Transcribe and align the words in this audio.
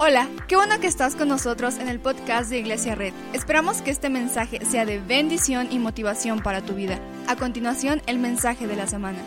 Hola, 0.00 0.28
qué 0.46 0.54
bueno 0.54 0.78
que 0.78 0.86
estás 0.86 1.16
con 1.16 1.26
nosotros 1.26 1.76
en 1.78 1.88
el 1.88 1.98
podcast 1.98 2.50
de 2.50 2.60
Iglesia 2.60 2.94
Red. 2.94 3.12
Esperamos 3.32 3.82
que 3.82 3.90
este 3.90 4.08
mensaje 4.08 4.64
sea 4.64 4.84
de 4.84 5.00
bendición 5.00 5.66
y 5.72 5.80
motivación 5.80 6.40
para 6.40 6.62
tu 6.62 6.74
vida. 6.74 7.00
A 7.26 7.34
continuación, 7.34 8.00
el 8.06 8.20
mensaje 8.20 8.68
de 8.68 8.76
la 8.76 8.86
semana. 8.86 9.18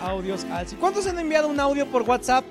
Audios 0.00 0.46
¿Cuántos 0.78 1.08
han 1.08 1.18
enviado 1.18 1.48
un 1.48 1.58
audio 1.58 1.90
por 1.90 2.02
WhatsApp? 2.02 2.44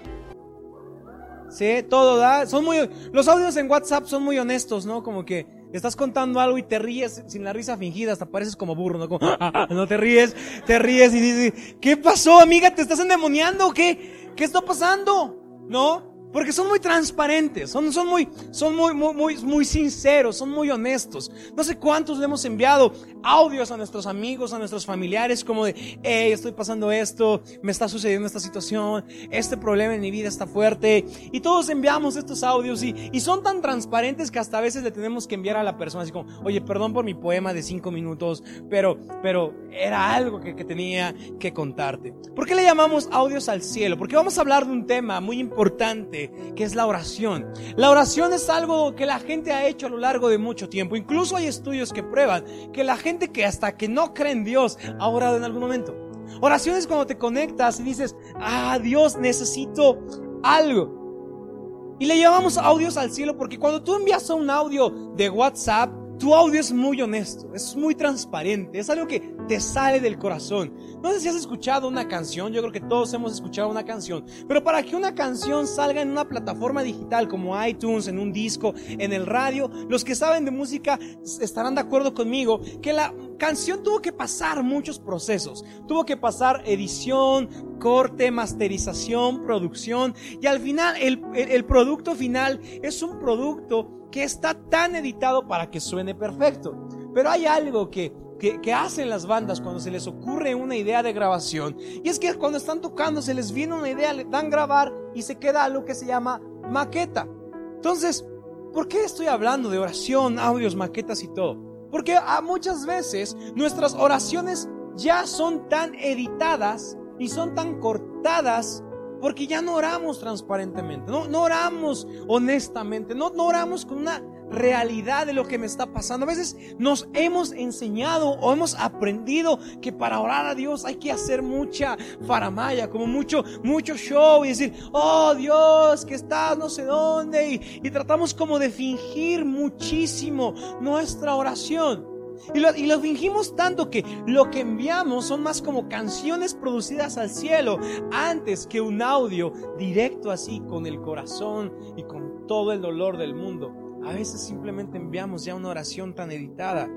Sí, 1.49 1.81
todo 1.89 2.17
da. 2.17 2.45
Son 2.45 2.65
muy. 2.65 2.89
Los 3.13 3.29
audios 3.29 3.55
en 3.55 3.71
WhatsApp 3.71 4.07
son 4.07 4.21
muy 4.21 4.37
honestos, 4.37 4.85
¿no? 4.85 5.01
Como 5.01 5.23
que 5.23 5.47
estás 5.71 5.95
contando 5.95 6.41
algo 6.41 6.57
y 6.57 6.63
te 6.63 6.77
ríes 6.77 7.23
sin 7.27 7.45
la 7.45 7.53
risa 7.53 7.77
fingida, 7.77 8.11
hasta 8.11 8.25
pareces 8.25 8.57
como 8.57 8.75
burro, 8.75 8.99
¿no? 8.99 9.07
Como, 9.07 9.25
no 9.69 9.87
te 9.87 9.95
ríes, 9.95 10.35
te 10.65 10.77
ríes 10.77 11.13
y 11.13 11.21
dices, 11.21 11.77
¿qué 11.79 11.95
pasó, 11.95 12.41
amiga? 12.41 12.75
¿Te 12.75 12.81
estás 12.81 12.99
endemoniando 12.99 13.67
o 13.67 13.73
qué? 13.73 14.14
¿Qué 14.35 14.43
está 14.43 14.61
pasando? 14.61 15.37
¿No? 15.67 16.14
Porque 16.35 16.51
son 16.51 16.67
muy 16.67 16.81
transparentes, 16.81 17.71
son, 17.71 17.93
son, 17.93 18.07
muy, 18.07 18.27
son 18.51 18.75
muy, 18.75 18.93
muy, 18.93 19.13
muy, 19.13 19.37
muy 19.37 19.63
sinceros, 19.63 20.35
son 20.35 20.49
muy 20.49 20.69
honestos. 20.69 21.31
No 21.55 21.63
sé 21.63 21.77
cuántos 21.77 22.17
le 22.17 22.25
hemos 22.25 22.43
enviado 22.43 22.91
audios 23.23 23.71
a 23.71 23.77
nuestros 23.77 24.05
amigos, 24.05 24.51
a 24.51 24.59
nuestros 24.59 24.85
familiares, 24.85 25.45
como 25.45 25.63
de, 25.63 25.73
hey, 26.03 26.33
estoy 26.33 26.51
pasando 26.51 26.91
esto, 26.91 27.41
me 27.61 27.71
está 27.71 27.87
sucediendo 27.87 28.27
esta 28.27 28.41
situación, 28.41 29.05
este 29.31 29.55
problema 29.55 29.95
en 29.95 30.01
mi 30.01 30.11
vida 30.11 30.27
está 30.27 30.45
fuerte. 30.45 31.05
Y 31.31 31.39
todos 31.39 31.69
enviamos 31.69 32.17
estos 32.17 32.43
audios 32.43 32.83
y, 32.83 32.93
y 33.13 33.21
son 33.21 33.41
tan 33.41 33.61
transparentes 33.61 34.29
que 34.29 34.39
hasta 34.39 34.57
a 34.57 34.61
veces 34.61 34.83
le 34.83 34.91
tenemos 34.91 35.27
que 35.27 35.35
enviar 35.35 35.55
a 35.55 35.63
la 35.63 35.77
persona 35.77 36.03
así 36.03 36.11
como, 36.11 36.29
oye, 36.43 36.59
perdón 36.59 36.91
por 36.91 37.05
mi 37.05 37.13
poema 37.13 37.53
de 37.53 37.63
cinco 37.63 37.91
minutos, 37.91 38.43
pero, 38.69 38.99
pero 39.23 39.53
era 39.71 40.13
algo 40.13 40.41
que, 40.41 40.53
que 40.53 40.65
tenía 40.65 41.15
que 41.39 41.53
contarte. 41.53 42.11
¿Por 42.35 42.45
qué 42.45 42.55
le 42.55 42.63
llamamos 42.63 43.07
audios 43.13 43.47
al 43.47 43.61
cielo? 43.61 43.97
Porque 43.97 44.17
vamos 44.17 44.37
a 44.37 44.41
hablar 44.41 44.65
de 44.65 44.73
un 44.73 44.85
tema 44.85 45.21
muy 45.21 45.39
importante 45.39 46.24
que 46.55 46.63
es 46.63 46.75
la 46.75 46.85
oración. 46.85 47.47
La 47.75 47.89
oración 47.89 48.33
es 48.33 48.49
algo 48.49 48.95
que 48.95 49.05
la 49.05 49.19
gente 49.19 49.51
ha 49.51 49.67
hecho 49.67 49.87
a 49.87 49.89
lo 49.89 49.97
largo 49.97 50.29
de 50.29 50.37
mucho 50.37 50.69
tiempo. 50.69 50.95
Incluso 50.95 51.35
hay 51.35 51.47
estudios 51.47 51.91
que 51.93 52.03
prueban 52.03 52.45
que 52.71 52.83
la 52.83 52.97
gente 52.97 53.31
que 53.31 53.45
hasta 53.45 53.77
que 53.77 53.87
no 53.87 54.13
cree 54.13 54.31
en 54.31 54.43
Dios 54.43 54.77
ha 54.99 55.07
orado 55.07 55.37
en 55.37 55.43
algún 55.43 55.61
momento. 55.61 55.95
Oración 56.41 56.75
es 56.75 56.87
cuando 56.87 57.05
te 57.05 57.17
conectas 57.17 57.79
y 57.79 57.83
dices, 57.83 58.15
ah, 58.35 58.79
Dios, 58.81 59.17
necesito 59.17 59.99
algo. 60.43 61.95
Y 61.99 62.05
le 62.05 62.19
llamamos 62.19 62.57
audios 62.57 62.97
al 62.97 63.11
cielo 63.11 63.37
porque 63.37 63.57
cuando 63.57 63.81
tú 63.81 63.95
envías 63.95 64.29
un 64.29 64.49
audio 64.49 64.89
de 65.15 65.29
WhatsApp, 65.29 66.04
tu 66.19 66.33
audio 66.33 66.59
es 66.59 66.71
muy 66.71 67.01
honesto, 67.01 67.53
es 67.53 67.75
muy 67.75 67.95
transparente, 67.95 68.79
es 68.79 68.89
algo 68.89 69.07
que 69.07 69.19
te 69.47 69.59
sale 69.59 69.99
del 69.99 70.17
corazón. 70.17 70.73
No 71.01 71.11
sé 71.11 71.19
si 71.19 71.27
has 71.27 71.35
escuchado 71.35 71.87
una 71.87 72.07
canción, 72.07 72.53
yo 72.53 72.61
creo 72.61 72.71
que 72.71 72.79
todos 72.79 73.13
hemos 73.13 73.33
escuchado 73.33 73.69
una 73.69 73.85
canción, 73.85 74.25
pero 74.47 74.63
para 74.63 74.81
que 74.83 74.95
una 74.95 75.13
canción 75.13 75.67
salga 75.67 76.01
en 76.01 76.11
una 76.11 76.27
plataforma 76.27 76.83
digital 76.83 77.27
como 77.27 77.63
iTunes, 77.63 78.07
en 78.07 78.19
un 78.19 78.31
disco, 78.31 78.73
en 78.87 79.13
el 79.13 79.25
radio, 79.25 79.69
los 79.89 80.03
que 80.03 80.15
saben 80.15 80.45
de 80.45 80.51
música 80.51 80.99
estarán 81.41 81.75
de 81.75 81.81
acuerdo 81.81 82.13
conmigo 82.13 82.61
que 82.81 82.93
la 82.93 83.13
canción 83.37 83.83
tuvo 83.83 84.01
que 84.01 84.13
pasar 84.13 84.63
muchos 84.63 84.99
procesos. 84.99 85.63
Tuvo 85.87 86.05
que 86.05 86.17
pasar 86.17 86.63
edición, 86.65 87.74
corte, 87.85 88.31
masterización, 88.31 89.43
producción 89.43 90.15
y 90.41 90.47
al 90.47 90.59
final 90.59 90.95
el, 90.99 91.21
el 91.35 91.65
producto 91.65 92.15
final 92.15 92.59
es 92.81 93.03
un 93.03 93.19
producto 93.19 94.09
que 94.11 94.23
está 94.23 94.55
tan 94.55 94.95
editado 94.95 95.47
para 95.47 95.69
que 95.69 95.79
suene 95.79 96.15
perfecto. 96.15 96.87
Pero 97.13 97.29
hay 97.29 97.45
algo 97.45 97.91
que, 97.91 98.11
que, 98.39 98.73
hacen 98.73 99.07
las 99.07 99.27
bandas 99.27 99.61
cuando 99.61 99.79
se 99.79 99.91
les 99.91 100.07
ocurre 100.07 100.55
una 100.55 100.75
idea 100.75 101.03
de 101.03 101.13
grabación. 101.13 101.77
Y 101.79 102.09
es 102.09 102.17
que 102.17 102.33
cuando 102.33 102.57
están 102.57 102.81
tocando 102.81 103.21
se 103.21 103.35
les 103.35 103.51
viene 103.51 103.75
una 103.75 103.91
idea, 103.91 104.13
le 104.13 104.25
dan 104.25 104.49
grabar 104.49 104.91
y 105.13 105.21
se 105.21 105.35
queda 105.35 105.63
algo 105.63 105.85
que 105.85 105.93
se 105.93 106.07
llama 106.07 106.41
maqueta. 106.67 107.27
Entonces, 107.75 108.25
¿por 108.73 108.87
qué 108.87 109.03
estoy 109.03 109.27
hablando 109.27 109.69
de 109.69 109.77
oración, 109.77 110.39
audios, 110.39 110.75
maquetas 110.75 111.21
y 111.21 111.27
todo? 111.27 111.87
Porque 111.91 112.17
a 112.17 112.41
muchas 112.41 112.87
veces 112.87 113.37
nuestras 113.53 113.93
oraciones 113.93 114.67
ya 114.95 115.27
son 115.27 115.69
tan 115.69 115.93
editadas 115.93 116.97
y 117.19 117.29
son 117.29 117.55
tan 117.55 117.79
cortadas 117.79 118.83
porque 119.21 119.47
ya 119.47 119.61
no 119.61 119.75
oramos 119.75 120.19
transparentemente, 120.19 121.11
no, 121.11 121.27
no 121.27 121.43
oramos 121.43 122.07
honestamente, 122.27 123.15
no, 123.15 123.31
no 123.31 123.45
oramos 123.45 123.85
con 123.85 123.97
una 123.99 124.21
realidad 124.49 125.25
de 125.25 125.33
lo 125.33 125.47
que 125.47 125.57
me 125.57 125.65
está 125.65 125.91
pasando. 125.91 126.25
A 126.25 126.29
veces 126.29 126.55
nos 126.77 127.07
hemos 127.13 127.51
enseñado 127.51 128.29
o 128.29 128.53
hemos 128.53 128.75
aprendido 128.75 129.59
que 129.81 129.91
para 129.91 130.19
orar 130.19 130.45
a 130.45 130.55
Dios 130.55 130.85
hay 130.85 130.95
que 130.95 131.11
hacer 131.11 131.41
mucha 131.41 131.97
faramaya, 132.25 132.89
como 132.89 133.07
mucho, 133.07 133.43
mucho 133.63 133.95
show 133.95 134.45
y 134.45 134.49
decir, 134.49 134.73
oh 134.91 135.33
Dios, 135.35 136.05
que 136.05 136.15
estás 136.15 136.57
no 136.57 136.69
sé 136.69 136.83
dónde. 136.83 137.49
Y, 137.49 137.81
y 137.83 137.91
tratamos 137.91 138.33
como 138.33 138.59
de 138.59 138.69
fingir 138.69 139.45
muchísimo 139.45 140.53
nuestra 140.81 141.35
oración. 141.35 142.14
Y 142.53 142.85
lo, 142.85 142.99
fingimos 142.99 143.55
tanto 143.55 143.89
que 143.89 144.03
lo 144.27 144.49
que 144.49 144.61
enviamos 144.61 145.25
son 145.25 145.43
más 145.43 145.61
como 145.61 145.87
canciones 145.89 146.53
producidas 146.53 147.17
al 147.17 147.29
cielo 147.29 147.79
antes 148.11 148.67
que 148.67 148.81
un 148.81 149.01
audio 149.01 149.51
directo 149.77 150.31
así 150.31 150.61
con 150.67 150.85
el 150.85 151.01
corazón 151.01 151.73
y 151.95 152.03
con 152.03 152.47
todo 152.47 152.71
el 152.71 152.81
dolor 152.81 153.17
del 153.17 153.35
mundo. 153.35 153.73
A 154.05 154.13
veces 154.13 154.41
simplemente 154.41 154.97
enviamos 154.97 155.45
ya 155.45 155.55
una 155.55 155.69
oración 155.69 156.13
tan 156.13 156.31
editada 156.31 156.89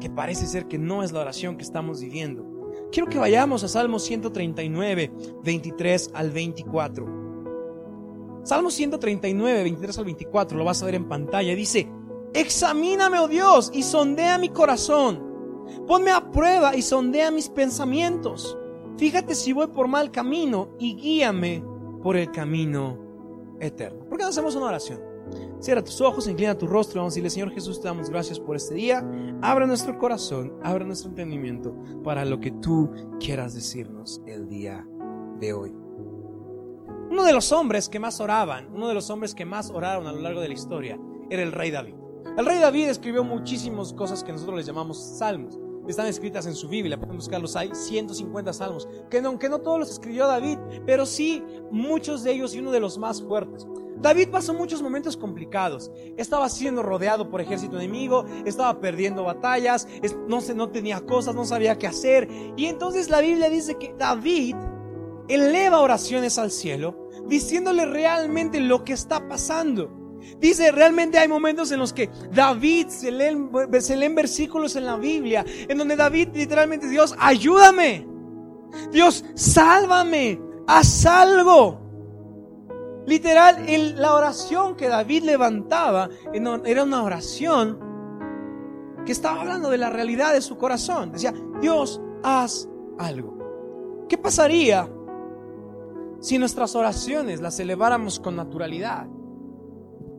que 0.00 0.10
parece 0.10 0.46
ser 0.46 0.66
que 0.66 0.78
no 0.78 1.02
es 1.02 1.12
la 1.12 1.20
oración 1.20 1.56
que 1.56 1.64
estamos 1.64 2.00
viviendo. 2.00 2.46
Quiero 2.90 3.08
que 3.08 3.18
vayamos 3.18 3.62
a 3.64 3.68
Salmo 3.68 3.98
139, 3.98 5.12
23 5.44 6.10
al 6.14 6.30
24. 6.30 7.20
Salmo 8.42 8.70
139, 8.70 9.62
23 9.62 9.98
al 9.98 10.04
24, 10.04 10.58
lo 10.58 10.64
vas 10.64 10.82
a 10.82 10.86
ver 10.86 10.94
en 10.94 11.08
pantalla. 11.08 11.54
Dice, 11.54 11.88
Examíname, 12.34 13.18
oh 13.18 13.28
Dios, 13.28 13.70
y 13.74 13.82
sondea 13.82 14.38
mi 14.38 14.48
corazón. 14.48 15.30
Ponme 15.86 16.10
a 16.10 16.30
prueba 16.30 16.76
y 16.76 16.82
sondea 16.82 17.30
mis 17.30 17.48
pensamientos. 17.48 18.56
Fíjate 18.96 19.34
si 19.34 19.52
voy 19.52 19.68
por 19.68 19.88
mal 19.88 20.10
camino 20.10 20.76
y 20.78 20.94
guíame 20.94 21.64
por 22.02 22.16
el 22.16 22.30
camino 22.30 23.56
eterno. 23.60 24.04
¿Por 24.08 24.18
qué 24.18 24.24
no 24.24 24.30
hacemos 24.30 24.54
una 24.54 24.66
oración? 24.66 25.00
Cierra 25.60 25.82
tus 25.82 26.00
ojos, 26.00 26.26
inclina 26.26 26.56
tu 26.56 26.66
rostro. 26.66 27.00
Vamos 27.00 27.12
a 27.12 27.14
decirle, 27.14 27.30
Señor 27.30 27.50
Jesús, 27.50 27.80
te 27.80 27.88
damos 27.88 28.10
gracias 28.10 28.40
por 28.40 28.56
este 28.56 28.74
día. 28.74 29.04
Abre 29.42 29.66
nuestro 29.66 29.98
corazón, 29.98 30.54
abre 30.62 30.84
nuestro 30.84 31.10
entendimiento 31.10 31.74
para 32.02 32.24
lo 32.24 32.40
que 32.40 32.50
tú 32.50 32.90
quieras 33.18 33.54
decirnos 33.54 34.22
el 34.26 34.48
día 34.48 34.86
de 35.38 35.52
hoy. 35.52 35.74
Uno 37.10 37.24
de 37.24 37.32
los 37.32 37.52
hombres 37.52 37.88
que 37.88 37.98
más 37.98 38.20
oraban, 38.20 38.68
uno 38.72 38.88
de 38.88 38.94
los 38.94 39.10
hombres 39.10 39.34
que 39.34 39.44
más 39.44 39.70
oraron 39.70 40.06
a 40.06 40.12
lo 40.12 40.20
largo 40.20 40.40
de 40.40 40.48
la 40.48 40.54
historia, 40.54 40.98
era 41.28 41.42
el 41.42 41.52
rey 41.52 41.70
David. 41.70 41.94
El 42.36 42.46
rey 42.46 42.58
David 42.58 42.88
escribió 42.88 43.24
muchísimas 43.24 43.92
cosas 43.92 44.22
que 44.22 44.32
nosotros 44.32 44.56
les 44.56 44.66
llamamos 44.66 44.98
salmos. 45.18 45.58
Están 45.88 46.06
escritas 46.06 46.46
en 46.46 46.54
su 46.54 46.68
Biblia, 46.68 46.98
pueden 46.98 47.16
buscarlos, 47.16 47.56
hay 47.56 47.70
150 47.74 48.52
salmos, 48.52 48.86
que 49.10 49.20
no, 49.20 49.32
no 49.32 49.58
todos 49.60 49.80
los 49.80 49.90
escribió 49.90 50.26
David, 50.26 50.58
pero 50.86 51.04
sí 51.04 51.42
muchos 51.70 52.22
de 52.22 52.32
ellos 52.32 52.54
y 52.54 52.60
uno 52.60 52.70
de 52.70 52.80
los 52.80 52.96
más 52.96 53.22
fuertes. 53.22 53.66
David 54.00 54.28
pasó 54.30 54.54
muchos 54.54 54.82
momentos 54.82 55.16
complicados. 55.16 55.90
Estaba 56.16 56.48
siendo 56.48 56.82
rodeado 56.82 57.28
por 57.28 57.40
ejército 57.40 57.76
enemigo, 57.76 58.24
estaba 58.46 58.80
perdiendo 58.80 59.24
batallas, 59.24 59.86
no, 60.28 60.40
se, 60.40 60.54
no 60.54 60.70
tenía 60.70 61.00
cosas, 61.00 61.34
no 61.34 61.44
sabía 61.44 61.76
qué 61.76 61.86
hacer. 61.86 62.28
Y 62.56 62.66
entonces 62.66 63.10
la 63.10 63.20
Biblia 63.20 63.50
dice 63.50 63.76
que 63.76 63.94
David 63.98 64.56
eleva 65.28 65.80
oraciones 65.80 66.38
al 66.38 66.50
cielo, 66.50 67.08
diciéndole 67.26 67.84
realmente 67.84 68.60
lo 68.60 68.84
que 68.84 68.92
está 68.92 69.28
pasando. 69.28 69.99
Dice, 70.38 70.72
realmente 70.72 71.18
hay 71.18 71.28
momentos 71.28 71.70
en 71.72 71.78
los 71.78 71.92
que 71.92 72.10
David 72.32 72.88
se 72.88 73.10
leen, 73.10 73.50
se 73.80 74.08
versículos 74.08 74.76
en 74.76 74.86
la 74.86 74.96
Biblia, 74.96 75.44
en 75.46 75.78
donde 75.78 75.96
David 75.96 76.28
literalmente, 76.34 76.88
Dios, 76.88 77.14
ayúdame. 77.18 78.06
Dios, 78.92 79.24
sálvame. 79.34 80.40
Haz 80.66 81.06
algo. 81.06 81.80
Literal, 83.06 83.64
la 83.96 84.14
oración 84.14 84.76
que 84.76 84.88
David 84.88 85.24
levantaba 85.24 86.08
era 86.32 86.84
una 86.84 87.02
oración 87.02 87.78
que 89.04 89.12
estaba 89.12 89.40
hablando 89.40 89.70
de 89.70 89.78
la 89.78 89.90
realidad 89.90 90.32
de 90.32 90.42
su 90.42 90.56
corazón. 90.56 91.12
Decía, 91.12 91.34
Dios, 91.60 92.00
haz 92.22 92.68
algo. 92.98 94.06
¿Qué 94.08 94.18
pasaría 94.18 94.88
si 96.20 96.38
nuestras 96.38 96.74
oraciones 96.76 97.40
las 97.40 97.58
eleváramos 97.58 98.20
con 98.20 98.36
naturalidad? 98.36 99.08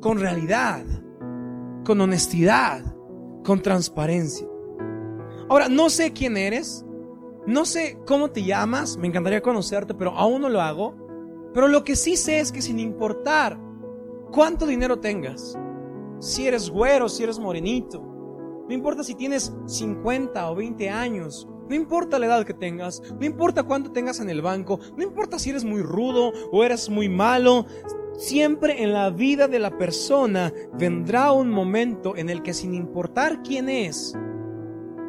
Con 0.01 0.19
realidad, 0.19 0.83
con 1.85 2.01
honestidad, 2.01 2.83
con 3.45 3.61
transparencia. 3.61 4.47
Ahora, 5.47 5.69
no 5.69 5.89
sé 5.89 6.11
quién 6.11 6.37
eres, 6.37 6.85
no 7.45 7.65
sé 7.65 7.99
cómo 8.05 8.31
te 8.31 8.43
llamas, 8.43 8.97
me 8.97 9.07
encantaría 9.07 9.41
conocerte, 9.41 9.93
pero 9.93 10.11
aún 10.11 10.41
no 10.41 10.49
lo 10.49 10.61
hago. 10.61 10.95
Pero 11.53 11.67
lo 11.67 11.83
que 11.83 11.95
sí 11.95 12.15
sé 12.15 12.39
es 12.39 12.51
que 12.51 12.61
sin 12.61 12.79
importar 12.79 13.59
cuánto 14.31 14.65
dinero 14.65 14.99
tengas, 14.99 15.57
si 16.19 16.47
eres 16.47 16.69
güero, 16.69 17.09
si 17.09 17.23
eres 17.23 17.39
morenito, 17.39 18.01
no 18.67 18.73
importa 18.73 19.03
si 19.03 19.15
tienes 19.15 19.53
50 19.65 20.49
o 20.49 20.55
20 20.55 20.89
años, 20.89 21.47
No 21.71 21.75
importa 21.75 22.19
la 22.19 22.25
edad 22.25 22.45
que 22.45 22.53
tengas, 22.53 23.01
no 23.17 23.25
importa 23.25 23.63
cuánto 23.63 23.93
tengas 23.93 24.19
en 24.19 24.29
el 24.29 24.41
banco, 24.41 24.77
no 24.97 25.03
importa 25.03 25.39
si 25.39 25.51
eres 25.51 25.63
muy 25.63 25.81
rudo 25.81 26.33
o 26.51 26.65
eres 26.65 26.89
muy 26.89 27.07
malo, 27.07 27.65
siempre 28.21 28.83
en 28.83 28.93
la 28.93 29.09
vida 29.09 29.47
de 29.47 29.57
la 29.57 29.79
persona 29.79 30.53
vendrá 30.73 31.31
un 31.31 31.49
momento 31.49 32.15
en 32.15 32.29
el 32.29 32.43
que 32.43 32.53
sin 32.53 32.75
importar 32.75 33.41
quién 33.41 33.67
es, 33.67 34.15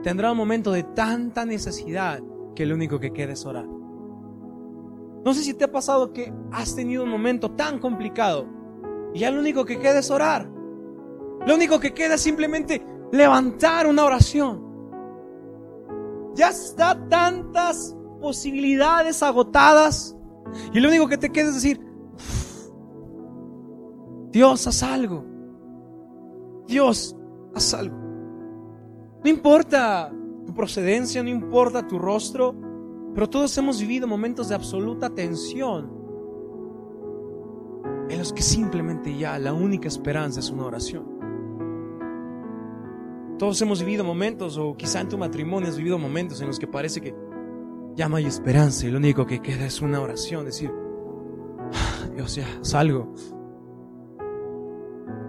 tendrá 0.02 0.32
un 0.32 0.38
momento 0.38 0.72
de 0.72 0.82
tanta 0.82 1.44
necesidad 1.44 2.22
que 2.54 2.64
lo 2.64 2.74
único 2.74 2.98
que 2.98 3.12
queda 3.12 3.34
es 3.34 3.44
orar. 3.44 3.66
No 3.66 5.34
sé 5.34 5.42
si 5.42 5.52
te 5.52 5.64
ha 5.64 5.70
pasado 5.70 6.14
que 6.14 6.32
has 6.52 6.74
tenido 6.74 7.04
un 7.04 7.10
momento 7.10 7.50
tan 7.50 7.80
complicado 7.80 8.48
y 9.12 9.18
ya 9.18 9.30
lo 9.30 9.40
único 9.40 9.66
que 9.66 9.78
queda 9.78 9.98
es 9.98 10.10
orar. 10.10 10.48
Lo 11.46 11.54
único 11.54 11.78
que 11.80 11.92
queda 11.92 12.14
es 12.14 12.22
simplemente 12.22 12.82
levantar 13.12 13.86
una 13.86 14.06
oración. 14.06 14.64
Ya 16.34 16.48
está 16.48 16.98
tantas 17.10 17.94
posibilidades 18.22 19.22
agotadas 19.22 20.16
y 20.72 20.80
lo 20.80 20.88
único 20.88 21.08
que 21.08 21.18
te 21.18 21.28
queda 21.28 21.50
es 21.50 21.56
decir, 21.56 21.91
Dios, 24.32 24.66
haz 24.66 24.82
algo. 24.82 25.24
Dios, 26.66 27.16
haz 27.54 27.74
algo. 27.74 27.96
No 29.22 29.30
importa 29.30 30.12
tu 30.46 30.54
procedencia, 30.54 31.22
no 31.22 31.28
importa 31.28 31.86
tu 31.86 31.98
rostro, 31.98 32.54
pero 33.14 33.28
todos 33.28 33.56
hemos 33.58 33.80
vivido 33.80 34.06
momentos 34.06 34.48
de 34.48 34.54
absoluta 34.54 35.10
tensión 35.10 36.02
en 38.08 38.18
los 38.18 38.32
que 38.32 38.42
simplemente 38.42 39.16
ya 39.16 39.38
la 39.38 39.52
única 39.52 39.88
esperanza 39.88 40.40
es 40.40 40.50
una 40.50 40.64
oración. 40.64 41.12
Todos 43.38 43.60
hemos 43.60 43.80
vivido 43.80 44.04
momentos, 44.04 44.56
o 44.56 44.76
quizá 44.76 45.00
en 45.00 45.08
tu 45.08 45.18
matrimonio 45.18 45.68
has 45.68 45.76
vivido 45.76 45.98
momentos 45.98 46.40
en 46.40 46.46
los 46.46 46.58
que 46.58 46.66
parece 46.66 47.00
que 47.00 47.14
ya 47.94 48.08
no 48.08 48.16
hay 48.16 48.26
esperanza 48.26 48.86
y 48.86 48.90
lo 48.90 48.98
único 48.98 49.26
que 49.26 49.40
queda 49.40 49.66
es 49.66 49.82
una 49.82 50.00
oración, 50.00 50.46
decir, 50.46 50.72
ah, 51.72 52.08
Dios 52.14 52.34
ya, 52.34 52.46
salgo. 52.62 53.12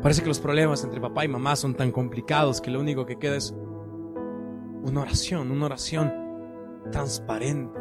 Parece 0.04 0.22
que 0.22 0.28
los 0.28 0.42
problemas 0.42 0.84
entre 0.84 1.00
papá 1.00 1.24
y 1.24 1.30
mamá 1.30 1.56
son 1.56 1.76
tan 1.76 1.94
complicados 1.94 2.60
que 2.60 2.70
lo 2.70 2.82
único 2.82 3.06
que 3.06 3.18
queda 3.18 3.38
es 3.38 3.56
una 4.84 5.00
oración, 5.00 5.50
una 5.50 5.68
oración 5.68 6.14
transparente, 6.92 7.80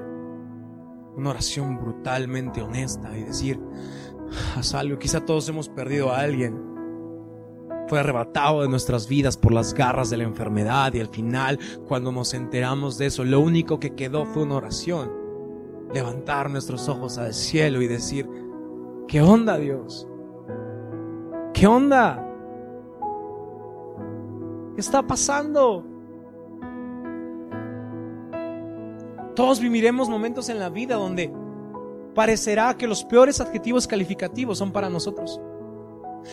una 1.17 1.31
oración 1.31 1.79
brutalmente 1.79 2.63
honesta 2.63 3.19
y 3.19 3.25
decir, 3.25 3.61
haz 4.57 4.73
algo. 4.73 5.01
Quizá 5.01 5.25
todos 5.25 5.49
hemos 5.49 5.69
perdido 5.69 6.13
a 6.13 6.21
alguien. 6.21 6.63
Fue 7.89 7.99
arrebatado 7.99 8.63
de 8.63 8.69
nuestras 8.69 9.09
vidas 9.09 9.37
por 9.37 9.53
las 9.53 9.75
garras 9.75 10.09
de 10.09 10.19
la 10.19 10.23
enfermedad 10.23 10.95
y 10.95 11.01
al 11.01 11.09
final, 11.09 11.59
cuando 11.89 12.13
nos 12.13 12.35
enteramos 12.35 12.99
de 12.99 13.07
eso, 13.07 13.25
lo 13.25 13.41
único 13.41 13.81
que 13.81 13.97
quedó 13.97 14.27
fue 14.27 14.45
una 14.45 14.55
oración. 14.55 15.11
Levantar 15.93 16.51
nuestros 16.51 16.89
ojos 16.89 17.19
al 17.19 17.35
cielo 17.35 17.83
y 17.83 17.89
decir, 17.89 18.29
¿qué 19.09 19.21
onda 19.21 19.59
Dios? 19.59 20.07
¿Qué 21.63 21.69
onda? 21.69 22.21
¿Qué 24.75 24.81
está 24.81 25.07
pasando? 25.07 25.87
Todos 29.37 29.61
viviremos 29.61 30.09
momentos 30.09 30.49
en 30.49 30.59
la 30.59 30.71
vida 30.71 30.97
donde 30.97 31.33
parecerá 32.17 32.77
que 32.77 32.89
los 32.89 33.05
peores 33.05 33.41
adjetivos 33.41 33.87
calificativos 33.87 34.59
son 34.59 34.73
para 34.73 34.91
nosotros. 34.91 35.41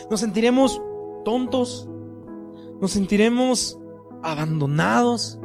Nos 0.09 0.19
sentiremos 0.19 0.81
tontos, 1.23 1.87
nos 2.81 2.89
sentiremos 2.89 3.79
abandonados, 4.23 5.39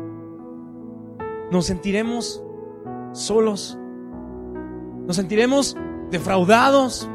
nos 1.51 1.67
sentiremos 1.67 2.43
solos, 3.13 3.79
nos 5.07 5.17
sentiremos 5.17 5.77
defraudados, 6.11 7.07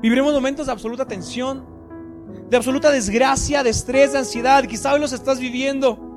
viviremos 0.00 0.32
momentos 0.32 0.66
de 0.66 0.72
absoluta 0.72 1.06
tensión, 1.06 1.64
de 2.48 2.56
absoluta 2.56 2.90
desgracia, 2.90 3.62
de 3.62 3.70
estrés, 3.70 4.12
de 4.12 4.18
ansiedad, 4.18 4.64
quizá 4.64 4.92
hoy 4.92 5.00
los 5.00 5.12
estás 5.12 5.38
viviendo. 5.38 6.10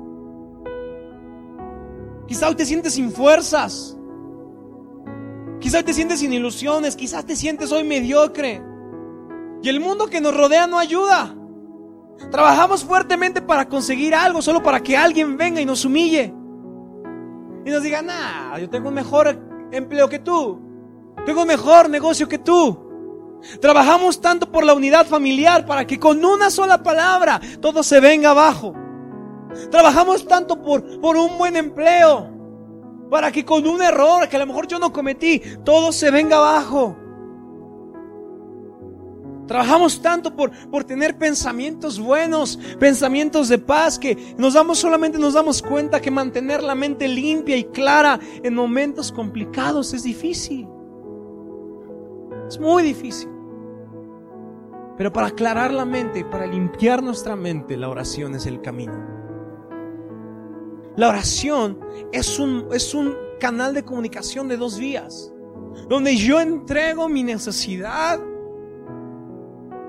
Quizá 2.26 2.48
hoy 2.48 2.54
te 2.54 2.64
sientes 2.64 2.94
sin 2.94 3.12
fuerzas. 3.12 3.96
Quizá 5.60 5.78
hoy 5.78 5.84
te 5.84 5.92
sientes 5.92 6.20
sin 6.20 6.32
ilusiones. 6.32 6.96
Quizás 6.96 7.24
te 7.24 7.36
sientes 7.36 7.70
hoy 7.70 7.84
mediocre. 7.84 8.62
Y 9.62 9.68
el 9.68 9.80
mundo 9.80 10.06
que 10.06 10.20
nos 10.20 10.36
rodea 10.36 10.66
no 10.66 10.78
ayuda. 10.78 11.34
Trabajamos 12.30 12.84
fuertemente 12.84 13.42
para 13.42 13.68
conseguir 13.68 14.14
algo, 14.14 14.40
solo 14.40 14.62
para 14.62 14.80
que 14.80 14.96
alguien 14.96 15.36
venga 15.36 15.60
y 15.60 15.66
nos 15.66 15.84
humille. 15.84 16.32
Y 17.64 17.70
nos 17.70 17.82
diga, 17.82 18.02
nah, 18.02 18.58
yo 18.58 18.68
tengo 18.68 18.88
un 18.88 18.94
mejor 18.94 19.38
empleo 19.70 20.08
que 20.08 20.18
tú. 20.18 20.60
Tengo 21.24 21.42
un 21.42 21.48
mejor 21.48 21.88
negocio 21.88 22.28
que 22.28 22.38
tú. 22.38 22.83
Trabajamos 23.60 24.20
tanto 24.20 24.50
por 24.50 24.64
la 24.64 24.74
unidad 24.74 25.06
familiar 25.06 25.66
para 25.66 25.86
que 25.86 25.98
con 25.98 26.24
una 26.24 26.50
sola 26.50 26.82
palabra 26.82 27.40
todo 27.60 27.82
se 27.82 28.00
venga 28.00 28.30
abajo. 28.30 28.74
Trabajamos 29.70 30.26
tanto 30.26 30.60
por, 30.60 31.00
por 31.00 31.16
un 31.16 31.38
buen 31.38 31.56
empleo. 31.56 32.30
Para 33.10 33.30
que 33.30 33.44
con 33.44 33.66
un 33.66 33.82
error 33.82 34.28
que 34.28 34.36
a 34.36 34.40
lo 34.40 34.46
mejor 34.46 34.66
yo 34.66 34.78
no 34.78 34.92
cometí, 34.92 35.40
todo 35.64 35.92
se 35.92 36.10
venga 36.10 36.36
abajo. 36.36 36.96
Trabajamos 39.46 40.00
tanto 40.00 40.34
por, 40.34 40.50
por 40.70 40.84
tener 40.84 41.18
pensamientos 41.18 42.00
buenos, 42.00 42.58
pensamientos 42.78 43.48
de 43.50 43.58
paz, 43.58 43.98
que 43.98 44.34
nos 44.38 44.54
damos 44.54 44.78
solamente 44.78 45.18
nos 45.18 45.34
damos 45.34 45.60
cuenta 45.60 46.00
que 46.00 46.10
mantener 46.10 46.62
la 46.62 46.74
mente 46.74 47.06
limpia 47.06 47.56
y 47.56 47.64
clara 47.64 48.18
en 48.42 48.54
momentos 48.54 49.12
complicados 49.12 49.92
es 49.92 50.02
difícil. 50.02 50.66
Es 52.48 52.58
muy 52.58 52.82
difícil. 52.82 53.33
Pero 54.96 55.12
para 55.12 55.28
aclarar 55.28 55.72
la 55.72 55.84
mente, 55.84 56.24
para 56.24 56.46
limpiar 56.46 57.02
nuestra 57.02 57.34
mente, 57.36 57.76
la 57.76 57.88
oración 57.88 58.34
es 58.34 58.46
el 58.46 58.60
camino. 58.60 59.14
La 60.96 61.08
oración 61.08 61.80
es 62.12 62.38
un, 62.38 62.68
es 62.72 62.94
un 62.94 63.14
canal 63.40 63.74
de 63.74 63.84
comunicación 63.84 64.46
de 64.48 64.56
dos 64.56 64.78
vías, 64.78 65.32
donde 65.88 66.16
yo 66.16 66.40
entrego 66.40 67.08
mi 67.08 67.24
necesidad, 67.24 68.20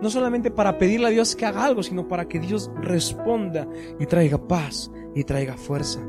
no 0.01 0.09
solamente 0.09 0.49
para 0.49 0.77
pedirle 0.79 1.07
a 1.07 1.11
Dios 1.11 1.35
que 1.35 1.45
haga 1.45 1.63
algo, 1.63 1.83
sino 1.83 2.07
para 2.07 2.27
que 2.27 2.39
Dios 2.39 2.71
responda 2.81 3.67
y 3.99 4.05
traiga 4.07 4.47
paz 4.47 4.91
y 5.13 5.23
traiga 5.23 5.55
fuerza. 5.55 5.99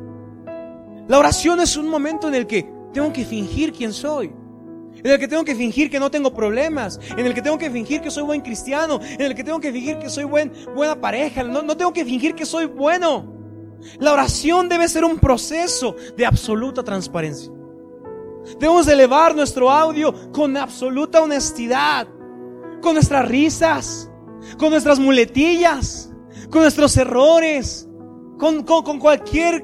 La 1.09 1.19
oración 1.19 1.61
es 1.61 1.77
un 1.77 1.89
momento 1.89 2.29
en 2.29 2.35
el 2.35 2.47
que 2.47 2.69
tengo 2.93 3.13
que 3.13 3.25
fingir 3.25 3.73
quién 3.73 3.93
soy. 3.93 4.33
En 4.97 5.11
el 5.11 5.19
que 5.19 5.29
tengo 5.29 5.45
que 5.45 5.55
fingir 5.55 5.91
que 5.91 6.01
no 6.01 6.11
tengo 6.11 6.35
problemas, 6.35 6.99
en 7.17 7.27
el 7.27 7.35
que 7.35 7.43
tengo 7.43 7.59
que 7.59 7.71
fingir 7.71 8.01
que 8.01 8.11
soy 8.11 8.25
buen 8.25 8.41
cristiano, 8.41 9.01
en 9.03 9.21
el 9.21 9.35
que 9.35 9.45
tengo 9.45 9.61
que 9.61 9.73
fingir 9.73 9.99
que 9.99 10.09
soy 10.09 10.25
buen, 10.25 10.53
buena 10.75 11.01
pareja, 11.01 11.43
no, 11.43 11.63
no 11.63 11.77
tengo 11.77 11.93
que 11.93 12.05
fingir 12.05 12.35
que 12.35 12.47
soy 12.47 12.67
bueno. 12.67 13.33
La 13.99 14.13
oración 14.13 14.69
debe 14.69 14.89
ser 14.89 15.05
un 15.05 15.19
proceso 15.19 15.97
de 16.17 16.27
absoluta 16.27 16.83
transparencia. 16.83 17.53
Debemos 18.59 18.87
elevar 18.89 19.35
nuestro 19.35 19.71
audio 19.71 20.33
con 20.33 20.57
absoluta 20.57 21.21
honestidad, 21.21 22.09
con 22.81 22.95
nuestras 22.95 23.27
risas, 23.29 24.11
con 24.59 24.71
nuestras 24.71 24.99
muletillas, 24.99 26.13
con 26.51 26.63
nuestros 26.63 26.97
errores, 26.97 27.89
con, 28.39 28.63
cualquier 28.63 29.63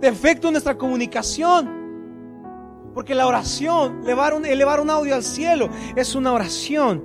defecto 0.00 0.48
en 0.48 0.54
nuestra 0.54 0.76
comunicación. 0.76 1.77
Porque 2.98 3.14
la 3.14 3.28
oración, 3.28 4.00
elevar 4.02 4.34
un, 4.34 4.44
elevar 4.44 4.80
un 4.80 4.90
audio 4.90 5.14
al 5.14 5.22
cielo, 5.22 5.68
es 5.94 6.16
una 6.16 6.32
oración 6.32 7.04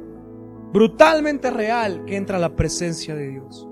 brutalmente 0.74 1.52
real 1.52 2.04
que 2.06 2.16
entra 2.16 2.38
a 2.38 2.40
la 2.40 2.56
presencia 2.56 3.14
de 3.14 3.30
Dios. 3.30 3.68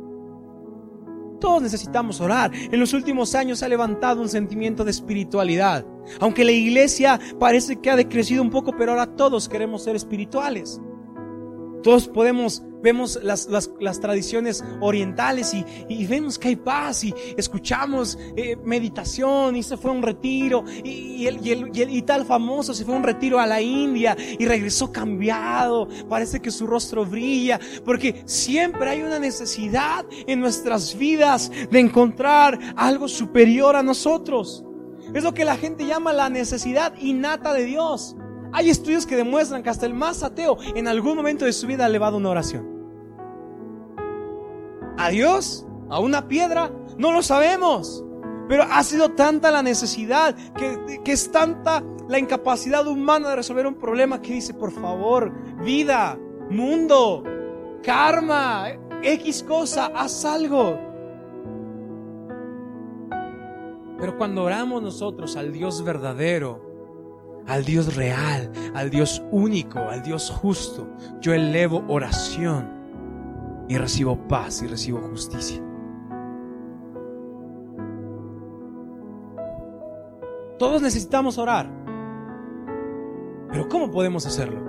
Todos 1.40 1.64
necesitamos 1.64 2.22
orar. 2.22 2.52
En 2.54 2.80
los 2.80 2.94
últimos 2.94 3.34
años 3.34 3.58
se 3.58 3.66
ha 3.66 3.70
levantado 3.70 4.22
un 4.22 4.30
sentimiento 4.30 4.84
de 4.84 4.92
espiritualidad. 4.92 5.84
Aunque 6.20 6.46
la 6.46 6.52
iglesia 6.52 7.20
parece 7.40 7.78
que 7.78 7.90
ha 7.90 7.96
decrecido 7.96 8.44
un 8.44 8.52
poco, 8.52 8.76
pero 8.78 8.92
ahora 8.92 9.16
todos 9.16 9.50
queremos 9.50 9.84
ser 9.84 9.96
espirituales. 9.96 10.80
Todos 11.82 12.08
podemos, 12.08 12.62
vemos 12.82 13.20
las, 13.24 13.48
las, 13.48 14.00
tradiciones 14.00 14.64
orientales 14.80 15.54
y, 15.54 15.66
y, 15.88 16.06
vemos 16.08 16.40
que 16.40 16.50
hay 16.50 16.56
paz 16.56 17.04
y 17.04 17.14
escuchamos 17.38 18.18
eh, 18.36 18.58
meditación 18.64 19.56
y 19.56 19.64
se 19.64 19.78
fue 19.78 19.92
a 19.92 19.94
un 19.94 20.02
retiro 20.02 20.64
y, 20.84 21.26
el, 21.28 21.46
y, 21.46 21.52
el, 21.52 21.90
y, 21.90 22.02
tal 22.02 22.26
famoso 22.26 22.74
se 22.74 22.84
fue 22.84 22.96
a 22.96 22.98
un 22.98 23.04
retiro 23.04 23.40
a 23.40 23.46
la 23.46 23.62
India 23.62 24.16
y 24.18 24.46
regresó 24.46 24.92
cambiado. 24.92 25.88
Parece 26.10 26.42
que 26.42 26.52
su 26.52 26.68
rostro 26.68 27.06
brilla 27.06 27.60
porque 27.86 28.24
siempre 28.26 28.90
hay 28.90 29.02
una 29.02 29.20
necesidad 29.20 30.06
en 30.28 30.40
nuestras 30.40 30.98
vidas 30.98 31.52
de 31.70 31.80
encontrar 31.80 32.60
algo 32.76 33.08
superior 33.08 33.76
a 33.76 33.84
nosotros. 33.84 34.66
Es 35.14 35.24
lo 35.24 35.34
que 35.34 35.46
la 35.46 35.58
gente 35.58 35.86
llama 35.86 36.14
la 36.14 36.30
necesidad 36.30 36.94
innata 37.00 37.54
de 37.54 37.66
Dios. 37.66 38.16
Hay 38.54 38.70
estudios 38.70 39.06
que 39.06 39.16
demuestran 39.16 39.64
que 39.64 39.70
hasta 39.70 39.86
el 39.86 39.94
más 39.94 40.24
ateo 40.24 40.58
en 40.76 40.88
algún 40.88 41.16
momento 41.16 41.46
de 41.46 41.54
su 41.54 41.68
vida 41.68 41.86
ha 41.86 41.88
elevado 41.88 42.18
una 42.18 42.30
oración. 42.30 42.71
¿A 44.98 45.10
Dios? 45.10 45.66
¿A 45.90 46.00
una 46.00 46.28
piedra? 46.28 46.72
No 46.98 47.12
lo 47.12 47.22
sabemos. 47.22 48.04
Pero 48.48 48.64
ha 48.64 48.84
sido 48.84 49.10
tanta 49.10 49.52
la 49.52 49.64
necesidad, 49.64 50.36
que, 50.56 51.02
que 51.04 51.12
es 51.12 51.32
tanta 51.32 51.84
la 52.10 52.20
incapacidad 52.20 52.86
humana 52.88 53.30
de 53.30 53.38
resolver 53.38 53.66
un 53.66 53.76
problema 53.76 54.22
que 54.22 54.34
dice, 54.34 54.54
por 54.54 54.72
favor, 54.72 55.32
vida, 55.64 56.20
mundo, 56.50 57.24
karma, 57.84 58.68
X 59.02 59.44
cosa, 59.44 59.92
haz 59.96 60.26
algo. 60.26 60.78
Pero 63.98 64.18
cuando 64.18 64.44
oramos 64.44 64.82
nosotros 64.82 65.38
al 65.38 65.54
Dios 65.54 65.84
verdadero, 65.84 66.72
al 67.48 67.64
Dios 67.64 67.96
real, 67.96 68.52
al 68.74 68.90
Dios 68.90 69.24
único, 69.32 69.80
al 69.80 70.04
Dios 70.04 70.30
justo, 70.30 70.90
yo 71.22 71.34
elevo 71.34 71.84
oración 71.88 72.81
y 73.72 73.78
recibo 73.78 74.18
paz 74.28 74.62
y 74.62 74.68
recibo 74.68 75.00
justicia. 75.00 75.64
Todos 80.60 80.82
necesitamos 80.82 81.38
orar. 81.38 81.72
Pero 83.50 83.70
¿cómo 83.70 83.90
podemos 83.90 84.26
hacerlo? 84.26 84.60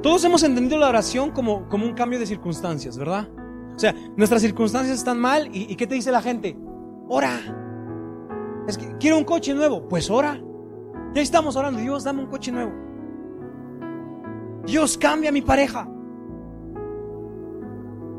Todos 0.00 0.24
hemos 0.24 0.44
entendido 0.44 0.78
la 0.78 0.90
oración 0.90 1.32
como, 1.32 1.68
como 1.68 1.86
un 1.86 1.92
cambio 1.94 2.20
de 2.20 2.26
circunstancias, 2.26 2.96
¿verdad? 2.96 3.28
O 3.74 3.78
sea, 3.80 3.92
nuestras 4.16 4.40
circunstancias 4.40 4.96
están 4.96 5.18
mal 5.18 5.48
y, 5.52 5.74
¿qué 5.74 5.88
te 5.88 5.96
dice 5.96 6.12
la 6.12 6.22
gente? 6.22 6.56
Ora. 7.08 7.36
Es 8.68 8.78
que 8.78 8.96
quiero 8.98 9.18
un 9.18 9.24
coche 9.24 9.52
nuevo. 9.54 9.88
Pues 9.88 10.08
ora. 10.08 10.40
Ya 11.14 11.20
estamos 11.20 11.56
orando. 11.56 11.80
Dios, 11.80 12.04
dame 12.04 12.20
un 12.20 12.28
coche 12.28 12.52
nuevo. 12.52 12.72
Dios, 14.64 14.96
cambia 14.96 15.32
mi 15.32 15.42
pareja. 15.42 15.88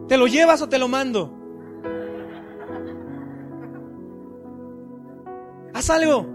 ¿Te 0.07 0.17
lo 0.17 0.27
llevas 0.27 0.61
o 0.61 0.69
te 0.69 0.77
lo 0.77 0.87
mando? 0.87 1.33
Haz 5.73 5.89
algo. 5.89 6.27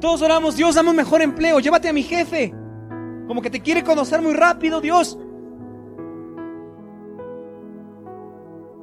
Todos 0.00 0.22
oramos, 0.22 0.56
Dios, 0.56 0.74
dame 0.74 0.90
un 0.90 0.96
mejor 0.96 1.22
empleo, 1.22 1.60
llévate 1.60 1.88
a 1.88 1.92
mi 1.92 2.02
jefe. 2.02 2.52
Como 3.26 3.40
que 3.40 3.50
te 3.50 3.60
quiere 3.60 3.84
conocer 3.84 4.20
muy 4.20 4.34
rápido, 4.34 4.80
Dios. 4.80 5.18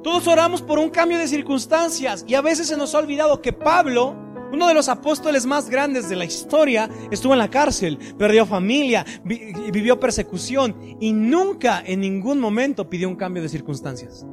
Todos 0.02 0.26
oramos 0.28 0.62
por 0.62 0.78
un 0.78 0.88
cambio 0.88 1.18
de 1.18 1.28
circunstancias 1.28 2.24
y 2.26 2.34
a 2.34 2.40
veces 2.40 2.68
se 2.68 2.76
nos 2.76 2.94
ha 2.94 2.98
olvidado 2.98 3.42
que 3.42 3.52
Pablo, 3.52 4.16
uno 4.52 4.68
de 4.68 4.74
los 4.74 4.88
apóstoles 4.88 5.46
más 5.46 5.68
grandes 5.70 6.08
de 6.08 6.16
la 6.16 6.24
historia, 6.24 6.88
estuvo 7.10 7.32
en 7.32 7.38
la 7.38 7.50
cárcel, 7.50 7.98
perdió 8.18 8.46
familia, 8.46 9.04
vivió 9.24 9.98
persecución 10.00 10.76
y 11.00 11.12
nunca 11.12 11.82
en 11.84 12.00
ningún 12.00 12.40
momento 12.40 12.88
pidió 12.88 13.08
un 13.08 13.16
cambio 13.16 13.42
de 13.42 13.48
circunstancias. 13.48 14.26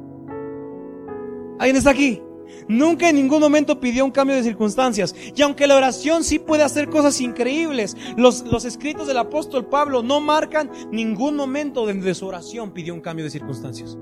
¿Alguien 1.58 1.76
está 1.76 1.90
aquí? 1.90 2.22
Nunca 2.66 3.08
en 3.08 3.16
ningún 3.16 3.40
momento 3.40 3.80
pidió 3.80 4.04
un 4.04 4.10
cambio 4.10 4.36
de 4.36 4.42
circunstancias. 4.42 5.14
Y 5.34 5.42
aunque 5.42 5.66
la 5.66 5.76
oración 5.76 6.24
sí 6.24 6.38
puede 6.38 6.62
hacer 6.62 6.88
cosas 6.88 7.20
increíbles, 7.20 7.96
los, 8.16 8.42
los 8.42 8.64
escritos 8.64 9.06
del 9.06 9.18
apóstol 9.18 9.66
Pablo 9.66 10.02
no 10.02 10.20
marcan 10.20 10.70
ningún 10.90 11.36
momento 11.36 11.86
donde 11.86 12.14
su 12.14 12.26
oración 12.26 12.72
pidió 12.72 12.94
un 12.94 13.00
cambio 13.00 13.24
de 13.24 13.30
circunstancias. 13.30 13.98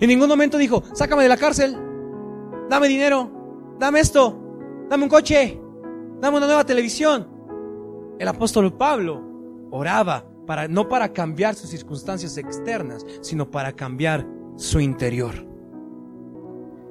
En 0.00 0.08
ningún 0.08 0.28
momento 0.28 0.58
dijo, 0.58 0.82
sácame 0.94 1.22
de 1.22 1.28
la 1.28 1.36
cárcel, 1.36 1.76
dame 2.68 2.88
dinero, 2.88 3.76
dame 3.78 4.00
esto, 4.00 4.43
dame 4.88 5.04
un 5.04 5.08
coche, 5.08 5.60
dame 6.20 6.36
una 6.36 6.46
nueva 6.46 6.64
televisión. 6.64 7.28
El 8.18 8.28
apóstol 8.28 8.72
Pablo 8.76 9.22
oraba 9.70 10.24
para, 10.46 10.68
no 10.68 10.88
para 10.88 11.12
cambiar 11.12 11.54
sus 11.54 11.70
circunstancias 11.70 12.36
externas, 12.36 13.04
sino 13.20 13.50
para 13.50 13.72
cambiar 13.72 14.26
su 14.56 14.80
interior. 14.80 15.34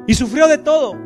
Y 0.07 0.13
sufrió 0.13 0.47
de 0.47 0.57
todo. 0.57 0.97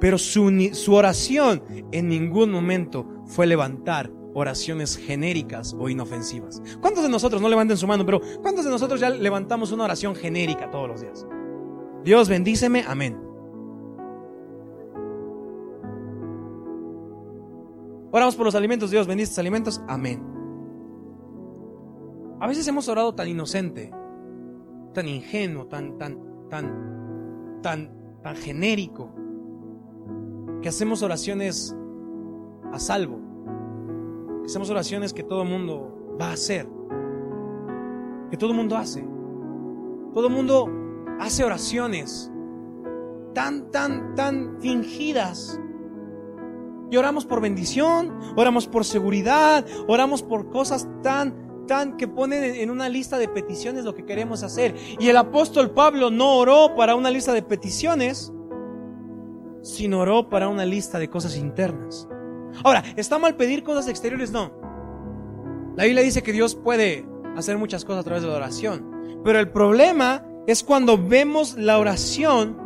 Pero 0.00 0.18
su, 0.18 0.70
su, 0.72 0.94
oración 0.94 1.62
en 1.92 2.08
ningún 2.08 2.50
momento 2.50 3.06
fue 3.26 3.46
levantar 3.46 4.10
oraciones 4.34 4.96
genéricas 4.96 5.76
o 5.78 5.88
inofensivas. 5.88 6.60
¿Cuántos 6.80 7.04
de 7.04 7.08
nosotros, 7.08 7.40
no 7.40 7.48
levanten 7.48 7.76
su 7.76 7.86
mano, 7.86 8.04
pero 8.04 8.20
cuántos 8.42 8.64
de 8.64 8.70
nosotros 8.70 8.98
ya 8.98 9.10
levantamos 9.10 9.70
una 9.70 9.84
oración 9.84 10.16
genérica 10.16 10.70
todos 10.70 10.88
los 10.88 11.00
días? 11.02 11.24
Dios 12.02 12.28
bendíceme, 12.28 12.84
amén. 12.88 13.31
Oramos 18.12 18.36
por 18.36 18.46
los 18.46 18.54
alimentos, 18.54 18.90
Dios 18.90 19.06
bendice 19.08 19.32
los 19.32 19.38
alimentos, 19.38 19.82
amén. 19.88 20.22
A 22.38 22.46
veces 22.46 22.66
hemos 22.68 22.88
orado 22.88 23.14
tan 23.14 23.26
inocente, 23.26 23.90
tan 24.92 25.08
ingenuo, 25.08 25.66
tan, 25.66 25.98
tan, 25.98 26.48
tan 26.48 26.92
tan, 27.62 27.90
tan 28.22 28.36
genérico 28.36 29.10
que 30.60 30.68
hacemos 30.68 31.02
oraciones 31.02 31.74
a 32.72 32.78
salvo, 32.78 33.20
que 34.40 34.46
hacemos 34.46 34.68
oraciones 34.70 35.12
que 35.12 35.22
todo 35.22 35.42
el 35.42 35.48
mundo 35.48 36.16
va 36.20 36.28
a 36.28 36.32
hacer, 36.32 36.68
que 38.30 38.36
todo 38.36 38.50
el 38.50 38.56
mundo 38.56 38.76
hace. 38.76 39.04
Todo 40.12 40.26
el 40.26 40.32
mundo 40.34 40.68
hace 41.20 41.42
oraciones 41.42 42.30
tan, 43.34 43.70
tan, 43.70 44.14
tan 44.14 44.58
fingidas. 44.60 45.58
Y 46.92 46.98
oramos 46.98 47.24
por 47.24 47.40
bendición, 47.40 48.12
oramos 48.36 48.66
por 48.68 48.84
seguridad, 48.84 49.64
oramos 49.88 50.22
por 50.22 50.50
cosas 50.50 50.86
tan 51.02 51.64
tan 51.66 51.96
que 51.96 52.06
ponen 52.06 52.44
en 52.44 52.70
una 52.70 52.90
lista 52.90 53.16
de 53.16 53.28
peticiones 53.28 53.84
lo 53.84 53.94
que 53.94 54.04
queremos 54.04 54.42
hacer. 54.42 54.76
Y 54.98 55.08
el 55.08 55.16
apóstol 55.16 55.70
Pablo 55.70 56.10
no 56.10 56.36
oró 56.36 56.74
para 56.76 56.94
una 56.94 57.10
lista 57.10 57.32
de 57.32 57.40
peticiones, 57.40 58.30
sino 59.62 60.00
oró 60.00 60.28
para 60.28 60.48
una 60.48 60.66
lista 60.66 60.98
de 60.98 61.08
cosas 61.08 61.38
internas. 61.38 62.06
Ahora, 62.62 62.84
¿está 62.96 63.18
mal 63.18 63.36
pedir 63.36 63.62
cosas 63.62 63.88
exteriores? 63.88 64.30
No. 64.30 64.52
La 65.76 65.84
Biblia 65.84 66.02
dice 66.02 66.22
que 66.22 66.32
Dios 66.32 66.54
puede 66.54 67.06
hacer 67.38 67.56
muchas 67.56 67.86
cosas 67.86 68.02
a 68.02 68.04
través 68.04 68.22
de 68.22 68.28
la 68.28 68.36
oración. 68.36 69.20
Pero 69.24 69.38
el 69.38 69.50
problema 69.50 70.26
es 70.46 70.62
cuando 70.62 70.98
vemos 70.98 71.56
la 71.56 71.78
oración 71.78 72.58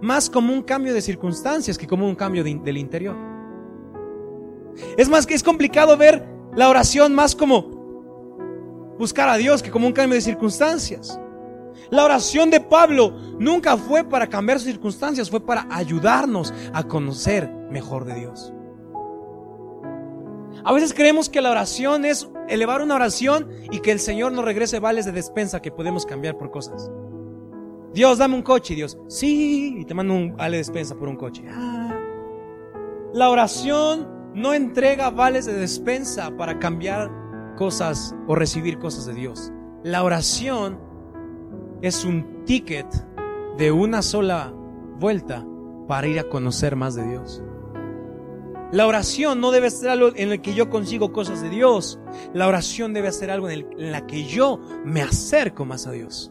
más 0.00 0.30
como 0.30 0.54
un 0.54 0.62
cambio 0.62 0.94
de 0.94 1.02
circunstancias 1.02 1.76
que 1.76 1.86
como 1.86 2.08
un 2.08 2.14
cambio 2.14 2.42
del 2.42 2.78
interior. 2.78 3.27
Es 4.96 5.08
más 5.08 5.26
que 5.26 5.34
es 5.34 5.42
complicado 5.42 5.96
ver 5.96 6.26
la 6.54 6.68
oración 6.68 7.14
más 7.14 7.34
como 7.34 7.78
buscar 8.98 9.28
a 9.28 9.36
Dios 9.36 9.62
que 9.62 9.70
como 9.70 9.86
un 9.86 9.92
cambio 9.92 10.16
de 10.16 10.20
circunstancias. 10.20 11.20
La 11.90 12.04
oración 12.04 12.50
de 12.50 12.60
Pablo 12.60 13.14
nunca 13.38 13.76
fue 13.76 14.04
para 14.04 14.26
cambiar 14.26 14.58
sus 14.58 14.68
circunstancias, 14.68 15.30
fue 15.30 15.40
para 15.40 15.66
ayudarnos 15.70 16.52
a 16.74 16.82
conocer 16.82 17.48
mejor 17.70 18.04
de 18.04 18.14
Dios. 18.14 18.52
A 20.64 20.72
veces 20.72 20.92
creemos 20.92 21.28
que 21.28 21.40
la 21.40 21.50
oración 21.50 22.04
es 22.04 22.28
elevar 22.48 22.82
una 22.82 22.96
oración 22.96 23.48
y 23.70 23.78
que 23.80 23.92
el 23.92 24.00
Señor 24.00 24.32
nos 24.32 24.44
regrese 24.44 24.80
vales 24.80 25.06
de 25.06 25.12
despensa 25.12 25.62
que 25.62 25.70
podemos 25.70 26.04
cambiar 26.04 26.36
por 26.36 26.50
cosas. 26.50 26.90
Dios, 27.94 28.18
dame 28.18 28.34
un 28.34 28.42
coche. 28.42 28.74
Dios, 28.74 28.98
sí, 29.08 29.76
y 29.78 29.84
te 29.84 29.94
mando 29.94 30.14
un 30.14 30.36
vale 30.36 30.56
de 30.56 30.58
despensa 30.58 30.94
por 30.94 31.08
un 31.08 31.16
coche. 31.16 31.44
Ah. 31.48 31.96
La 33.14 33.30
oración 33.30 34.17
no 34.34 34.54
entrega 34.54 35.10
vales 35.10 35.46
de 35.46 35.54
despensa 35.54 36.36
para 36.36 36.58
cambiar 36.58 37.10
cosas 37.56 38.14
o 38.26 38.34
recibir 38.34 38.78
cosas 38.78 39.06
de 39.06 39.14
Dios. 39.14 39.52
La 39.82 40.02
oración 40.02 40.78
es 41.82 42.04
un 42.04 42.44
ticket 42.44 42.86
de 43.56 43.72
una 43.72 44.02
sola 44.02 44.52
vuelta 44.98 45.44
para 45.86 46.06
ir 46.06 46.18
a 46.18 46.28
conocer 46.28 46.76
más 46.76 46.94
de 46.94 47.08
Dios. 47.08 47.42
La 48.70 48.86
oración 48.86 49.40
no 49.40 49.50
debe 49.50 49.70
ser 49.70 49.88
algo 49.88 50.10
en 50.14 50.30
el 50.30 50.42
que 50.42 50.52
yo 50.54 50.68
consigo 50.68 51.12
cosas 51.12 51.40
de 51.40 51.48
Dios. 51.48 51.98
La 52.34 52.46
oración 52.46 52.92
debe 52.92 53.10
ser 53.12 53.30
algo 53.30 53.48
en, 53.48 53.66
el, 53.78 53.90
la 53.92 54.06
que 54.06 54.24
yo 54.24 54.60
me 54.84 55.00
acerco 55.00 55.64
más 55.64 55.86
a 55.86 55.92
Dios. 55.92 56.30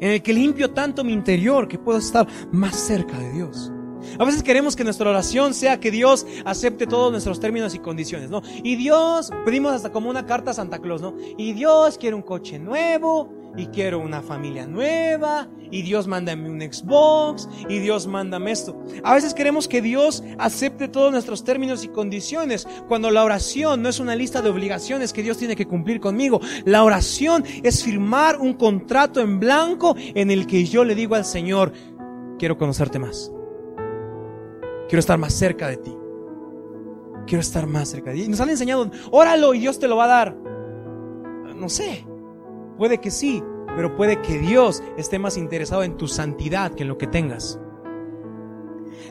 En 0.00 0.12
el 0.12 0.22
que 0.22 0.32
limpio 0.32 0.70
tanto 0.70 1.02
mi 1.02 1.12
interior 1.12 1.66
que 1.66 1.78
puedo 1.78 1.98
estar 1.98 2.26
más 2.52 2.76
cerca 2.76 3.18
de 3.18 3.32
Dios. 3.32 3.72
A 4.18 4.24
veces 4.24 4.42
queremos 4.42 4.76
que 4.76 4.84
nuestra 4.84 5.10
oración 5.10 5.54
sea 5.54 5.80
que 5.80 5.90
Dios 5.90 6.26
acepte 6.44 6.86
todos 6.86 7.10
nuestros 7.10 7.40
términos 7.40 7.74
y 7.74 7.78
condiciones, 7.78 8.30
¿no? 8.30 8.42
Y 8.62 8.76
Dios, 8.76 9.30
pedimos 9.44 9.72
hasta 9.72 9.90
como 9.90 10.10
una 10.10 10.26
carta 10.26 10.52
a 10.52 10.54
Santa 10.54 10.78
Claus, 10.78 11.02
¿no? 11.02 11.14
Y 11.36 11.52
Dios 11.52 11.98
quiere 11.98 12.16
un 12.16 12.22
coche 12.22 12.58
nuevo, 12.58 13.42
y 13.56 13.66
quiero 13.66 13.98
una 13.98 14.22
familia 14.22 14.66
nueva, 14.66 15.48
y 15.70 15.82
Dios 15.82 16.06
mándame 16.06 16.48
un 16.48 16.60
Xbox, 16.60 17.48
y 17.68 17.78
Dios 17.78 18.06
mándame 18.06 18.50
esto. 18.50 18.82
A 19.02 19.14
veces 19.14 19.34
queremos 19.34 19.68
que 19.68 19.82
Dios 19.82 20.22
acepte 20.38 20.88
todos 20.88 21.12
nuestros 21.12 21.44
términos 21.44 21.84
y 21.84 21.88
condiciones, 21.88 22.66
cuando 22.88 23.10
la 23.10 23.24
oración 23.24 23.82
no 23.82 23.88
es 23.88 24.00
una 24.00 24.16
lista 24.16 24.42
de 24.42 24.50
obligaciones 24.50 25.12
que 25.12 25.22
Dios 25.22 25.38
tiene 25.38 25.56
que 25.56 25.66
cumplir 25.66 26.00
conmigo. 26.00 26.40
La 26.64 26.84
oración 26.84 27.44
es 27.62 27.82
firmar 27.82 28.38
un 28.38 28.54
contrato 28.54 29.20
en 29.20 29.38
blanco 29.38 29.94
en 29.98 30.30
el 30.30 30.46
que 30.46 30.64
yo 30.64 30.84
le 30.84 30.94
digo 30.94 31.14
al 31.14 31.24
Señor, 31.24 31.72
quiero 32.38 32.56
conocerte 32.58 32.98
más. 32.98 33.32
Quiero 34.92 35.00
estar 35.00 35.16
más 35.16 35.32
cerca 35.32 35.68
de 35.68 35.78
ti. 35.78 35.96
Quiero 37.26 37.40
estar 37.40 37.66
más 37.66 37.88
cerca 37.88 38.10
de 38.10 38.16
ti. 38.16 38.28
Nos 38.28 38.42
han 38.42 38.50
enseñado, 38.50 38.90
óralo 39.10 39.54
y 39.54 39.60
Dios 39.60 39.78
te 39.78 39.88
lo 39.88 39.96
va 39.96 40.04
a 40.04 40.08
dar. 40.08 40.36
No 41.56 41.70
sé. 41.70 42.06
Puede 42.76 42.98
que 42.98 43.10
sí, 43.10 43.42
pero 43.74 43.96
puede 43.96 44.20
que 44.20 44.38
Dios 44.38 44.82
esté 44.98 45.18
más 45.18 45.38
interesado 45.38 45.82
en 45.82 45.96
tu 45.96 46.08
santidad 46.08 46.74
que 46.74 46.82
en 46.82 46.90
lo 46.90 46.98
que 46.98 47.06
tengas. 47.06 47.58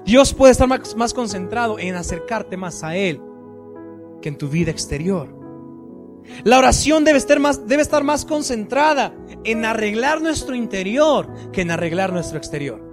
Dios 0.06 0.36
puede 0.36 0.52
estar 0.52 0.68
más, 0.68 0.96
más 0.96 1.16
concentrado 1.16 1.80
en 1.80 1.96
acercarte 1.96 2.58
más 2.58 2.84
a 2.84 2.96
Él 2.96 3.20
que 4.22 4.30
en 4.30 4.38
tu 4.38 4.50
vida 4.50 4.70
exterior. 4.70 5.36
La 6.44 6.60
oración 6.60 7.06
debe 7.06 7.18
estar, 7.18 7.40
más, 7.40 7.68
debe 7.68 7.82
estar 7.82 8.04
más 8.04 8.26
concentrada 8.26 9.16
en 9.44 9.66
arreglar 9.66 10.22
nuestro 10.22 10.54
interior 10.54 11.28
que 11.52 11.62
en 11.62 11.72
arreglar 11.72 12.14
nuestro 12.14 12.38
exterior. 12.38 12.91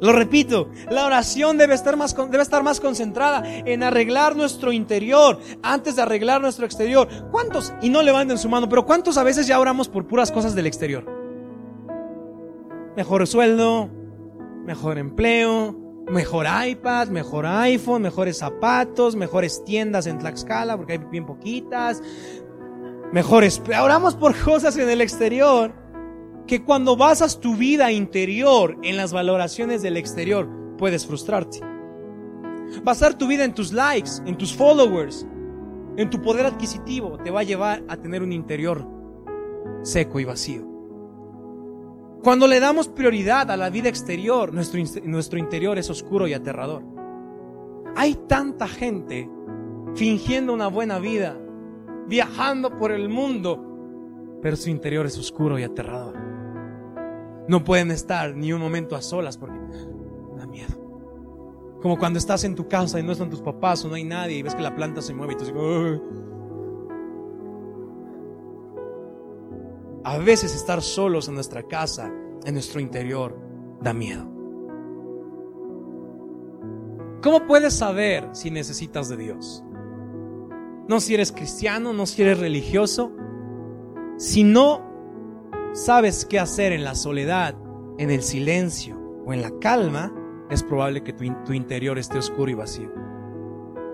Lo 0.00 0.12
repito, 0.12 0.70
la 0.88 1.04
oración 1.04 1.58
debe 1.58 1.74
estar, 1.74 1.96
más, 1.96 2.16
debe 2.16 2.42
estar 2.42 2.62
más 2.62 2.80
concentrada 2.80 3.42
en 3.44 3.82
arreglar 3.82 4.34
nuestro 4.34 4.72
interior 4.72 5.38
antes 5.62 5.96
de 5.96 6.02
arreglar 6.02 6.40
nuestro 6.40 6.64
exterior. 6.64 7.08
¿Cuántos, 7.30 7.74
y 7.82 7.90
no 7.90 8.02
levanten 8.02 8.38
su 8.38 8.48
mano, 8.48 8.68
pero 8.68 8.86
cuántos 8.86 9.18
a 9.18 9.22
veces 9.22 9.46
ya 9.46 9.60
oramos 9.60 9.88
por 9.88 10.06
puras 10.06 10.32
cosas 10.32 10.54
del 10.54 10.66
exterior? 10.66 11.04
Mejor 12.96 13.26
sueldo, 13.26 13.90
mejor 14.64 14.98
empleo, 14.98 15.76
mejor 16.08 16.46
iPad, 16.66 17.08
mejor 17.08 17.46
iPhone, 17.46 18.02
mejores 18.02 18.38
zapatos, 18.38 19.16
mejores 19.16 19.64
tiendas 19.64 20.06
en 20.06 20.18
Tlaxcala, 20.18 20.76
porque 20.76 20.94
hay 20.94 20.98
bien 20.98 21.26
poquitas. 21.26 22.02
Mejores, 23.12 23.60
oramos 23.82 24.14
por 24.14 24.34
cosas 24.44 24.76
en 24.78 24.88
el 24.88 25.02
exterior 25.02 25.72
que 26.50 26.64
cuando 26.64 26.96
basas 26.96 27.38
tu 27.38 27.54
vida 27.54 27.92
interior 27.92 28.76
en 28.82 28.96
las 28.96 29.12
valoraciones 29.12 29.82
del 29.82 29.96
exterior, 29.96 30.48
puedes 30.78 31.06
frustrarte. 31.06 31.60
Basar 32.82 33.14
tu 33.14 33.28
vida 33.28 33.44
en 33.44 33.54
tus 33.54 33.72
likes, 33.72 34.10
en 34.26 34.36
tus 34.36 34.52
followers, 34.52 35.24
en 35.96 36.10
tu 36.10 36.20
poder 36.20 36.46
adquisitivo, 36.46 37.18
te 37.18 37.30
va 37.30 37.40
a 37.40 37.44
llevar 37.44 37.84
a 37.86 37.96
tener 37.98 38.20
un 38.20 38.32
interior 38.32 38.84
seco 39.84 40.18
y 40.18 40.24
vacío. 40.24 40.66
Cuando 42.20 42.48
le 42.48 42.58
damos 42.58 42.88
prioridad 42.88 43.48
a 43.52 43.56
la 43.56 43.70
vida 43.70 43.88
exterior, 43.88 44.52
nuestro, 44.52 44.82
nuestro 45.04 45.38
interior 45.38 45.78
es 45.78 45.88
oscuro 45.88 46.26
y 46.26 46.34
aterrador. 46.34 46.82
Hay 47.94 48.16
tanta 48.26 48.66
gente 48.66 49.30
fingiendo 49.94 50.52
una 50.52 50.66
buena 50.66 50.98
vida, 50.98 51.36
viajando 52.08 52.76
por 52.76 52.90
el 52.90 53.08
mundo, 53.08 54.38
pero 54.42 54.56
su 54.56 54.68
interior 54.68 55.06
es 55.06 55.16
oscuro 55.16 55.56
y 55.56 55.62
aterrador. 55.62 56.19
No 57.50 57.64
pueden 57.64 57.90
estar 57.90 58.36
ni 58.36 58.52
un 58.52 58.60
momento 58.60 58.94
a 58.94 59.02
solas 59.02 59.36
porque 59.36 59.58
da 60.36 60.46
miedo. 60.46 60.72
Como 61.82 61.98
cuando 61.98 62.20
estás 62.20 62.44
en 62.44 62.54
tu 62.54 62.68
casa 62.68 63.00
y 63.00 63.02
no 63.02 63.10
están 63.10 63.28
tus 63.28 63.40
papás 63.40 63.84
o 63.84 63.88
no 63.88 63.96
hay 63.96 64.04
nadie 64.04 64.36
y 64.36 64.42
ves 64.42 64.54
que 64.54 64.62
la 64.62 64.76
planta 64.76 65.02
se 65.02 65.12
mueve 65.12 65.32
y 65.32 65.36
tú 65.36 65.44
dices, 65.46 66.00
a 70.04 70.18
veces 70.18 70.54
estar 70.54 70.80
solos 70.80 71.26
en 71.26 71.34
nuestra 71.34 71.64
casa, 71.64 72.12
en 72.44 72.54
nuestro 72.54 72.78
interior, 72.78 73.36
da 73.80 73.92
miedo. 73.92 74.30
¿Cómo 77.20 77.48
puedes 77.48 77.74
saber 77.74 78.28
si 78.30 78.52
necesitas 78.52 79.08
de 79.08 79.16
Dios? 79.16 79.64
No 80.86 81.00
si 81.00 81.14
eres 81.14 81.32
cristiano, 81.32 81.92
no 81.92 82.06
si 82.06 82.22
eres 82.22 82.38
religioso, 82.38 83.10
si 84.18 84.44
no 84.44 84.89
sabes 85.72 86.24
qué 86.24 86.38
hacer 86.38 86.72
en 86.72 86.84
la 86.84 86.94
soledad, 86.94 87.54
en 87.98 88.10
el 88.10 88.22
silencio 88.22 88.98
o 89.24 89.32
en 89.32 89.42
la 89.42 89.50
calma, 89.60 90.12
es 90.50 90.62
probable 90.62 91.02
que 91.02 91.12
tu, 91.12 91.52
interior 91.52 91.98
esté 91.98 92.18
oscuro 92.18 92.50
y 92.50 92.54
vacío. 92.54 92.90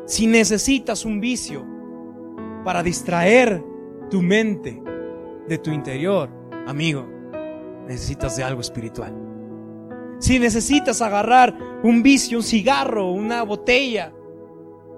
Si 0.07 0.27
necesitas 0.27 1.05
un 1.05 1.21
vicio 1.21 1.67
para 2.65 2.83
distraer 2.83 3.63
tu 4.11 4.23
mente 4.23 4.83
de 5.47 5.59
tu 5.59 5.71
interior, 5.71 6.31
amigo, 6.67 7.07
necesitas 7.87 8.37
de 8.37 8.45
algo 8.45 8.61
espiritual. 8.61 9.15
Si 10.19 10.39
necesitas 10.39 11.03
agarrar 11.03 11.55
un 11.83 12.03
vicio, 12.03 12.39
un 12.39 12.45
cigarro, 12.45 13.11
una 13.11 13.43
botella, 13.43 14.13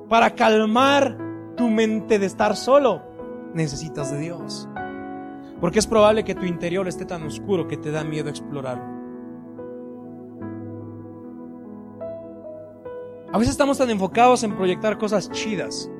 para 0.08 0.34
calmar 0.34 1.18
tu 1.56 1.68
mente 1.68 2.18
de 2.18 2.26
estar 2.26 2.56
solo, 2.56 3.02
necesitas 3.52 4.12
de 4.12 4.20
Dios. 4.20 4.68
Porque 5.60 5.78
es 5.78 5.86
probable 5.86 6.24
que 6.24 6.34
tu 6.34 6.44
interior 6.44 6.86
esté 6.86 7.04
tan 7.04 7.22
oscuro 7.24 7.66
que 7.66 7.76
te 7.76 7.90
da 7.90 8.04
miedo 8.04 8.28
explorarlo. 8.28 8.98
A 13.32 13.38
veces 13.38 13.52
estamos 13.52 13.76
tan 13.76 13.90
enfocados 13.90 14.42
en 14.42 14.56
proyectar 14.56 14.96
cosas 14.96 15.30
chidas 15.30 15.90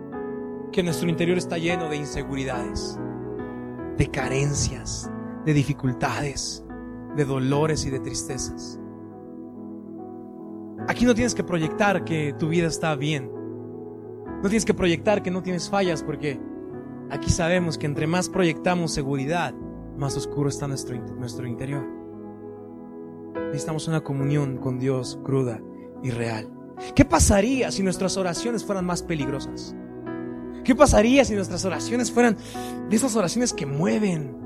que 0.72 0.82
nuestro 0.82 1.08
interior 1.08 1.36
está 1.36 1.58
lleno 1.58 1.88
de 1.88 1.96
inseguridades, 1.96 2.98
de 3.96 4.06
carencias, 4.10 5.10
de 5.44 5.52
dificultades, 5.52 6.64
de 7.16 7.24
dolores 7.24 7.84
y 7.84 7.90
de 7.90 8.00
tristezas. 8.00 8.80
Aquí 10.88 11.04
no 11.04 11.14
tienes 11.14 11.34
que 11.34 11.44
proyectar 11.44 12.04
que 12.04 12.34
tu 12.38 12.48
vida 12.48 12.68
está 12.68 12.94
bien. 12.94 13.30
No 14.42 14.48
tienes 14.48 14.64
que 14.64 14.72
proyectar 14.72 15.22
que 15.22 15.30
no 15.30 15.42
tienes 15.42 15.68
fallas 15.68 16.02
porque 16.02 16.40
Aquí 17.10 17.30
sabemos 17.30 17.78
que 17.78 17.86
entre 17.86 18.06
más 18.06 18.28
proyectamos 18.28 18.92
seguridad, 18.92 19.54
más 19.96 20.16
oscuro 20.16 20.48
está 20.48 20.68
nuestro, 20.68 20.96
nuestro 21.16 21.46
interior. 21.46 21.84
Necesitamos 23.46 23.88
una 23.88 24.02
comunión 24.02 24.58
con 24.58 24.78
Dios 24.78 25.18
cruda 25.24 25.60
y 26.02 26.10
real. 26.10 26.50
¿Qué 26.94 27.04
pasaría 27.04 27.70
si 27.72 27.82
nuestras 27.82 28.16
oraciones 28.16 28.62
fueran 28.64 28.84
más 28.84 29.02
peligrosas? 29.02 29.74
¿Qué 30.64 30.74
pasaría 30.74 31.24
si 31.24 31.34
nuestras 31.34 31.64
oraciones 31.64 32.12
fueran 32.12 32.36
de 32.90 32.96
esas 32.96 33.16
oraciones 33.16 33.54
que 33.54 33.64
mueven? 33.64 34.36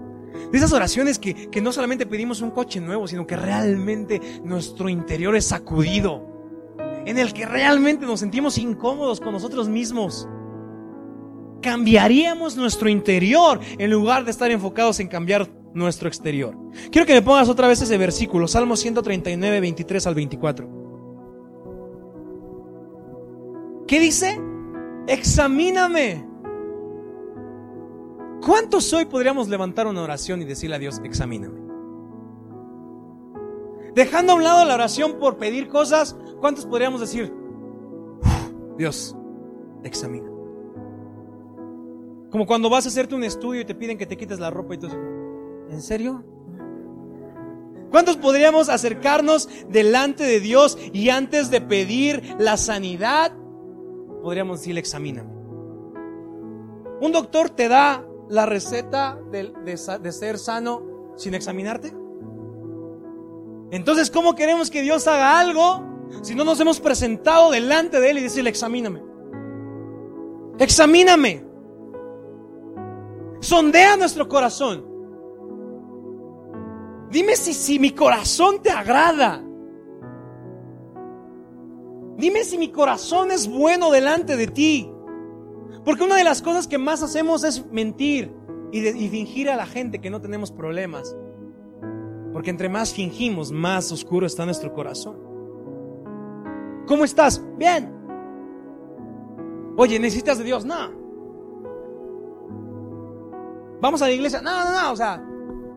De 0.53 0.59
esas 0.59 0.73
oraciones 0.73 1.19
que, 1.19 1.51
que 1.51 1.61
no 1.61 1.73
solamente 1.73 2.07
pedimos 2.07 2.43
un 2.43 2.53
coche 2.53 2.81
nuevo, 2.81 3.09
sino 3.09 3.27
que 3.27 3.37
realmente 3.37 4.21
nuestro 4.45 4.89
interior 4.89 5.35
es 5.35 5.47
sacudido. 5.47 6.29
En 7.05 7.19
el 7.19 7.33
que 7.33 7.45
realmente 7.45 8.07
nos 8.07 8.21
sentimos 8.21 8.57
incómodos 8.57 9.21
con 9.21 9.33
nosotros 9.33 9.69
mismos 9.69 10.29
cambiaríamos 11.63 12.57
nuestro 12.57 12.91
interior 12.91 13.61
en 13.79 13.91
lugar 13.91 14.25
de 14.25 14.31
estar 14.31 14.51
enfocados 14.51 15.01
en 15.01 15.09
cambiar 15.09 15.49
nuestro 15.73 16.09
exterior. 16.09 16.55
Quiero 16.91 17.07
que 17.07 17.15
me 17.15 17.23
pongas 17.23 17.49
otra 17.49 17.69
vez 17.69 17.81
ese 17.81 17.97
versículo, 17.97 18.47
Salmo 18.47 18.77
139, 18.77 19.61
23 19.61 20.07
al 20.07 20.15
24. 20.15 20.83
¿Qué 23.87 24.01
dice? 24.01 24.39
Examíname. 25.07 26.27
¿Cuántos 28.45 28.93
hoy 28.93 29.05
podríamos 29.05 29.49
levantar 29.49 29.87
una 29.87 30.03
oración 30.03 30.43
y 30.43 30.45
decirle 30.45 30.77
a 30.77 30.79
Dios, 30.79 31.01
examíname? 31.05 31.61
Dejando 33.95 34.33
a 34.33 34.37
un 34.37 34.43
lado 34.43 34.65
la 34.65 34.75
oración 34.75 35.19
por 35.19 35.37
pedir 35.37 35.69
cosas, 35.69 36.17
¿cuántos 36.41 36.67
podríamos 36.67 37.01
decir, 37.01 37.33
Dios, 38.79 39.15
examina? 39.85 40.32
Como 42.33 42.47
cuando 42.47 42.71
vas 42.71 42.87
a 42.87 42.89
hacerte 42.89 43.15
un 43.15 43.25
estudio 43.25 43.61
y 43.61 43.65
te 43.67 43.75
piden 43.75 43.99
que 43.99 44.07
te 44.07 44.17
quites 44.17 44.41
la 44.41 44.49
ropa 44.51 44.75
y 44.75 44.79
tú 44.79 44.89
¿en 44.89 45.83
serio? 45.83 46.25
¿Cuántos 47.91 48.17
podríamos 48.17 48.71
acercarnos 48.71 49.51
delante 49.69 50.25
de 50.25 50.41
Dios 50.41 50.79
y 50.95 51.11
antes 51.11 51.51
de 51.51 51.61
pedir 51.61 52.35
la 52.39 52.57
sanidad, 52.57 53.33
podríamos 54.23 54.61
decirle, 54.61 54.81
examíname? 54.81 55.31
¿Un 57.03 57.13
doctor 57.13 57.51
te 57.51 57.69
da 57.69 58.03
la 58.31 58.47
receta 58.47 59.19
de, 59.31 59.53
de 59.65 60.13
ser 60.13 60.39
sano 60.39 61.13
sin 61.17 61.35
examinarte? 61.35 61.93
Entonces, 63.73 64.11
¿cómo 64.11 64.35
queremos 64.35 64.71
que 64.71 64.81
Dios 64.81 65.07
haga 65.07 65.39
algo 65.39 65.83
si 66.23 66.35
no 66.35 66.45
nos 66.45 66.59
hemos 66.61 66.81
presentado 66.81 67.51
delante 67.51 68.01
de 68.01 68.11
Él 68.11 68.19
y 68.19 68.23
decirle, 68.23 68.49
examíname? 68.49 69.03
Examíname. 70.59 71.52
Sondea 73.43 73.97
nuestro 73.97 74.29
corazón. 74.29 74.87
Dime 77.11 77.35
si, 77.35 77.53
si 77.53 77.81
mi 77.81 77.91
corazón 77.91 78.63
te 78.63 78.71
agrada. 78.71 79.43
Dime 82.17 82.45
si 82.45 82.57
mi 82.57 82.71
corazón 82.71 83.33
es 83.33 83.49
bueno 83.49 83.91
delante 83.91 84.37
de 84.37 84.47
ti. 84.47 84.89
Porque 85.85 86.05
una 86.05 86.15
de 86.15 86.23
las 86.23 86.41
cosas 86.41 86.69
que 86.69 86.79
más 86.79 87.03
hacemos 87.03 87.43
es 87.43 87.67
mentir 87.73 88.33
y, 88.71 88.87
y, 88.87 89.09
fingir 89.09 89.51
a 89.51 89.57
la 89.57 89.67
gente 89.67 90.01
que 90.01 90.09
no 90.09 90.21
tenemos 90.21 90.53
problemas. 90.53 91.17
Porque 92.33 92.51
entre 92.51 92.69
más 92.69 92.95
fingimos, 92.95 93.51
más 93.51 93.91
oscuro 93.91 94.25
está 94.25 94.45
nuestro 94.47 94.73
corazón. 94.73 95.17
¿Cómo 96.87 97.03
estás? 97.03 97.43
Bien. 97.59 97.93
Oye, 99.77 99.99
¿necesitas 99.99 100.39
de 100.39 100.45
Dios? 100.45 100.65
No. 100.65 101.02
Vamos 103.83 104.01
a 104.01 104.07
la 104.07 104.13
iglesia. 104.13 104.41
No, 104.41 104.65
no, 104.65 104.81
no. 104.81 104.93
O 104.93 104.97
sea, 104.97 105.21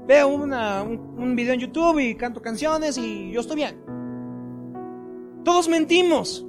veo 0.05 0.27
un, 0.27 1.35
video 1.35 1.55
en 1.55 1.59
YouTube 1.59 1.97
y 1.99 2.13
canto 2.13 2.39
canciones 2.39 2.99
y 2.99 3.31
yo 3.31 3.41
estoy 3.41 3.55
bien. 3.55 3.83
Todos 5.43 5.67
mentimos. 5.67 6.45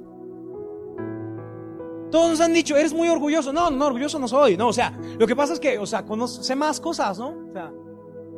Todos 2.11 2.29
nos 2.29 2.41
han 2.41 2.53
dicho, 2.53 2.77
eres 2.77 2.93
muy 2.93 3.09
orgulloso. 3.09 3.51
No, 3.51 3.71
no, 3.71 3.87
orgulloso 3.87 4.19
no 4.19 4.27
soy. 4.27 4.55
No, 4.55 4.67
o 4.67 4.73
sea, 4.73 4.95
lo 5.17 5.25
que 5.25 5.35
pasa 5.35 5.53
es 5.53 5.59
que, 5.59 5.79
o 5.79 5.87
sea, 5.87 6.05
sé 6.27 6.55
más 6.55 6.79
cosas, 6.79 7.17
¿no? 7.17 7.29
O 7.29 7.51
sea, 7.51 7.73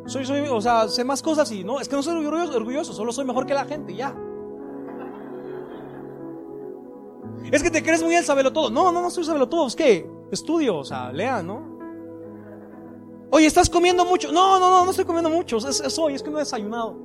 soy, 0.06 0.48
o 0.50 0.62
sea, 0.62 0.88
sé 0.88 1.04
más 1.04 1.22
cosas 1.22 1.52
y 1.52 1.66
no, 1.66 1.82
es 1.82 1.90
que 1.90 1.98
no 1.98 2.02
soy 2.02 2.26
orgulloso, 2.26 2.56
orgulloso, 2.56 2.94
solo 2.94 3.12
soy 3.12 3.26
mejor 3.26 3.46
que 3.46 3.54
la 3.54 3.66
gente, 3.66 3.94
ya. 3.96 4.16
Es 7.52 7.62
que 7.62 7.70
te 7.70 7.84
crees 7.84 8.02
muy 8.02 8.16
el 8.16 8.24
sabelo 8.24 8.54
todo. 8.54 8.70
No, 8.70 8.94
no, 8.94 9.02
no 9.02 9.10
soy 9.10 9.26
sabelo 9.26 9.50
todo. 9.50 9.68
Es 9.68 9.76
que 9.76 10.10
estudio, 10.32 10.78
o 10.78 10.86
sea, 10.86 11.12
lea, 11.12 11.44
¿no? 11.44 11.69
Oye, 13.32 13.46
¿estás 13.46 13.70
comiendo 13.70 14.06
mucho? 14.06 14.32
No, 14.32 14.60
no, 14.60 14.70
no, 14.70 14.86
no 14.86 14.92
estoy 14.92 15.06
comiendo 15.06 15.30
mucho. 15.30 15.58
Es, 15.58 15.80
es 15.80 16.00
hoy, 16.00 16.16
es 16.16 16.24
que 16.24 16.30
no 16.30 16.38
he 16.38 16.42
desayunado. 16.42 16.98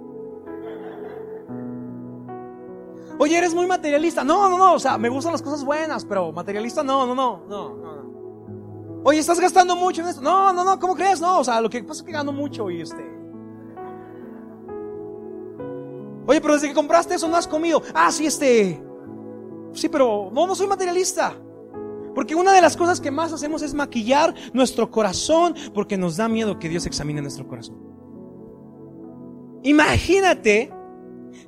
Oye, 3.18 3.36
eres 3.36 3.54
muy 3.54 3.66
materialista. 3.66 4.24
No, 4.24 4.48
no, 4.48 4.58
no. 4.58 4.74
O 4.74 4.78
sea, 4.78 4.96
me 4.98 5.08
gustan 5.08 5.32
las 5.32 5.42
cosas 5.42 5.64
buenas, 5.64 6.04
pero 6.04 6.32
materialista 6.32 6.82
no, 6.82 7.06
no, 7.06 7.14
no, 7.14 7.42
no, 7.48 7.76
no. 7.76 7.94
Oye, 9.04 9.18
¿estás 9.18 9.38
gastando 9.38 9.76
mucho 9.76 10.00
en 10.00 10.08
esto? 10.08 10.22
No, 10.22 10.52
no, 10.52 10.64
no. 10.64 10.78
¿Cómo 10.78 10.94
crees? 10.94 11.20
No, 11.20 11.40
o 11.40 11.44
sea, 11.44 11.60
lo 11.60 11.68
que 11.68 11.82
pasa 11.84 12.00
es 12.00 12.06
que 12.06 12.12
gano 12.12 12.32
mucho 12.32 12.70
y 12.70 12.80
este. 12.80 13.04
Oye, 16.26 16.40
pero 16.40 16.54
desde 16.54 16.68
que 16.68 16.74
compraste 16.74 17.14
eso 17.14 17.28
no 17.28 17.36
has 17.36 17.46
comido. 17.46 17.82
Ah, 17.92 18.10
sí, 18.10 18.26
este. 18.26 18.82
Sí, 19.72 19.88
pero 19.88 20.30
no, 20.32 20.46
no 20.46 20.54
soy 20.54 20.66
materialista. 20.66 21.36
Porque 22.14 22.34
una 22.34 22.52
de 22.52 22.60
las 22.60 22.76
cosas 22.76 23.00
que 23.00 23.10
más 23.10 23.32
hacemos 23.32 23.62
es 23.62 23.74
maquillar 23.74 24.34
nuestro 24.52 24.90
corazón 24.90 25.54
porque 25.74 25.96
nos 25.96 26.16
da 26.16 26.28
miedo 26.28 26.58
que 26.58 26.68
Dios 26.68 26.86
examine 26.86 27.20
nuestro 27.20 27.46
corazón. 27.46 27.76
Imagínate 29.62 30.72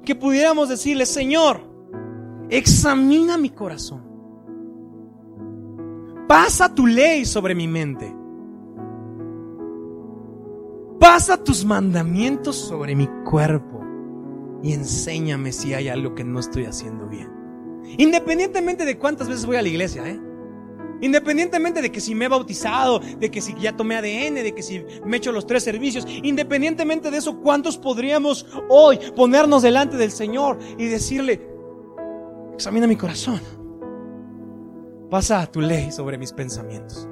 que 0.05 0.15
pudiéramos 0.15 0.69
decirle, 0.69 1.07
Señor, 1.07 1.61
examina 2.49 3.37
mi 3.37 3.51
corazón. 3.51 4.05
Pasa 6.27 6.75
tu 6.75 6.87
ley 6.87 7.25
sobre 7.25 7.55
mi 7.55 7.69
mente. 7.69 8.13
Pasa 10.99 11.43
tus 11.43 11.65
mandamientos 11.65 12.57
sobre 12.57 12.97
mi 12.97 13.07
cuerpo 13.25 13.85
y 14.63 14.73
enséñame 14.73 15.53
si 15.53 15.75
hay 15.75 15.89
algo 15.89 16.15
que 16.15 16.25
no 16.25 16.41
estoy 16.41 16.65
haciendo 16.65 17.07
bien. 17.07 17.31
Independientemente 17.99 18.85
de 18.85 18.99
cuántas 18.99 19.29
veces 19.29 19.47
voy 19.47 19.57
a 19.57 19.63
la 19.63 19.69
iglesia, 19.69 20.09
¿eh? 20.09 20.21
Independientemente 21.01 21.83
de 21.83 21.93
que 21.93 22.01
si 22.01 22.15
me 22.15 22.25
he 22.25 22.29
bautizado, 22.29 23.01
de 23.01 23.31
que 23.31 23.41
si 23.41 23.55
ya 23.55 23.77
tomé 23.77 23.97
ADN, 23.97 24.35
de 24.35 24.55
que 24.55 24.63
si 24.63 24.85
me 25.05 25.17
he 25.17 25.19
hecho 25.19 25.33
los 25.33 25.47
tres 25.47 25.63
servicios, 25.63 26.07
independientemente 26.23 27.11
de 27.11 27.19
eso, 27.19 27.41
¿cuántos 27.41 27.77
podríamos 27.77 28.47
hoy 28.69 28.99
ponernos 29.15 29.63
delante 29.63 29.97
del 29.97 30.11
Señor 30.11 30.59
y 30.79 30.87
decirle, 30.87 31.49
examina 32.55 32.87
mi 32.87 32.97
corazón, 32.97 33.41
pasa 35.11 35.47
tu 35.47 35.61
ley 35.61 35.93
sobre 35.93 36.17
mis 36.17 36.33
pensamientos, 36.33 37.07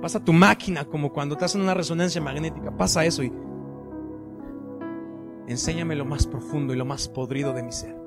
pasa 0.00 0.22
tu 0.22 0.32
máquina 0.32 0.84
como 0.84 1.12
cuando 1.12 1.36
te 1.36 1.44
hacen 1.44 1.60
una 1.60 1.74
resonancia 1.74 2.20
magnética, 2.20 2.76
pasa 2.76 3.04
eso 3.04 3.22
y 3.22 3.32
enséñame 5.46 5.94
lo 5.94 6.04
más 6.04 6.26
profundo 6.26 6.74
y 6.74 6.76
lo 6.76 6.84
más 6.84 7.08
podrido 7.08 7.52
de 7.52 7.62
mi 7.62 7.72
ser. 7.72 8.01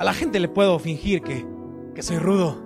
A 0.00 0.04
la 0.04 0.14
gente 0.14 0.40
le 0.40 0.48
puedo 0.48 0.78
fingir 0.78 1.20
que, 1.20 1.46
que 1.94 2.02
soy 2.02 2.16
rudo, 2.16 2.56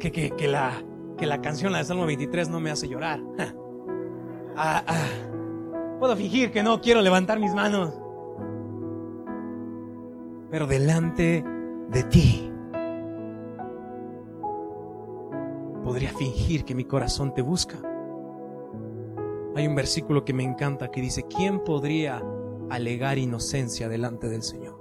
que, 0.00 0.10
que, 0.10 0.48
la, 0.48 0.82
que 1.16 1.24
la 1.24 1.40
canción, 1.40 1.70
la 1.70 1.78
de 1.78 1.84
Salmo 1.84 2.06
23, 2.06 2.48
no 2.48 2.58
me 2.58 2.72
hace 2.72 2.88
llorar. 2.88 3.22
Ah, 4.56 4.82
ah. 4.84 5.06
Puedo 6.00 6.16
fingir 6.16 6.50
que 6.50 6.64
no 6.64 6.80
quiero 6.80 7.00
levantar 7.00 7.38
mis 7.38 7.54
manos. 7.54 7.94
Pero 10.50 10.66
delante 10.66 11.44
de 11.88 12.02
ti, 12.02 12.52
podría 15.84 16.10
fingir 16.10 16.64
que 16.64 16.74
mi 16.74 16.84
corazón 16.84 17.32
te 17.32 17.42
busca. 17.42 17.78
Hay 19.54 19.68
un 19.68 19.76
versículo 19.76 20.24
que 20.24 20.34
me 20.34 20.42
encanta 20.42 20.90
que 20.90 21.00
dice, 21.00 21.22
¿quién 21.22 21.62
podría 21.62 22.20
alegar 22.70 23.18
inocencia 23.18 23.88
delante 23.88 24.28
del 24.28 24.42
Señor? 24.42 24.79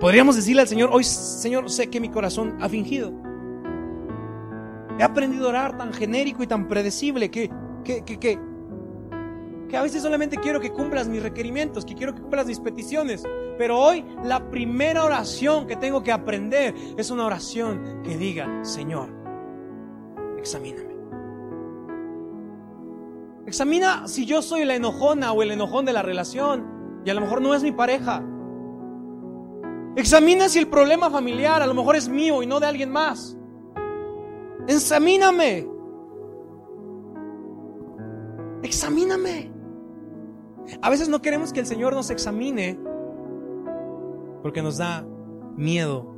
Podríamos 0.00 0.34
decirle 0.34 0.62
al 0.62 0.68
Señor, 0.68 0.88
hoy 0.92 1.04
Señor, 1.04 1.70
sé 1.70 1.90
que 1.90 2.00
mi 2.00 2.08
corazón 2.08 2.56
ha 2.62 2.70
fingido. 2.70 3.12
He 4.98 5.02
aprendido 5.02 5.46
a 5.46 5.48
orar 5.50 5.76
tan 5.76 5.92
genérico 5.92 6.42
y 6.42 6.46
tan 6.46 6.68
predecible 6.68 7.30
que, 7.30 7.50
que, 7.84 8.02
que, 8.02 8.18
que, 8.18 8.38
que 9.68 9.76
a 9.76 9.82
veces 9.82 10.02
solamente 10.02 10.38
quiero 10.38 10.58
que 10.58 10.72
cumplas 10.72 11.06
mis 11.06 11.22
requerimientos, 11.22 11.84
que 11.84 11.94
quiero 11.94 12.14
que 12.14 12.22
cumplas 12.22 12.46
mis 12.46 12.60
peticiones. 12.60 13.24
Pero 13.58 13.78
hoy 13.78 14.04
la 14.24 14.50
primera 14.50 15.04
oración 15.04 15.66
que 15.66 15.76
tengo 15.76 16.02
que 16.02 16.12
aprender 16.12 16.74
es 16.96 17.10
una 17.10 17.26
oración 17.26 18.02
que 18.02 18.16
diga, 18.16 18.64
Señor, 18.64 19.10
examíname. 20.38 20.94
Examina 23.46 24.08
si 24.08 24.24
yo 24.24 24.40
soy 24.40 24.64
la 24.64 24.76
enojona 24.76 25.32
o 25.32 25.42
el 25.42 25.50
enojón 25.50 25.84
de 25.84 25.92
la 25.92 26.00
relación 26.00 27.02
y 27.04 27.10
a 27.10 27.14
lo 27.14 27.20
mejor 27.20 27.42
no 27.42 27.54
es 27.54 27.62
mi 27.62 27.72
pareja. 27.72 28.22
Examina 29.96 30.48
si 30.48 30.58
el 30.58 30.68
problema 30.68 31.10
familiar 31.10 31.62
a 31.62 31.66
lo 31.66 31.74
mejor 31.74 31.96
es 31.96 32.08
mío 32.08 32.42
y 32.42 32.46
no 32.46 32.60
de 32.60 32.66
alguien 32.66 32.90
más. 32.90 33.36
Examíname. 34.68 35.66
Examíname. 38.62 39.50
A 40.82 40.90
veces 40.90 41.08
no 41.08 41.20
queremos 41.20 41.52
que 41.52 41.60
el 41.60 41.66
Señor 41.66 41.94
nos 41.94 42.10
examine 42.10 42.78
porque 44.42 44.62
nos 44.62 44.78
da 44.78 45.04
miedo 45.56 46.16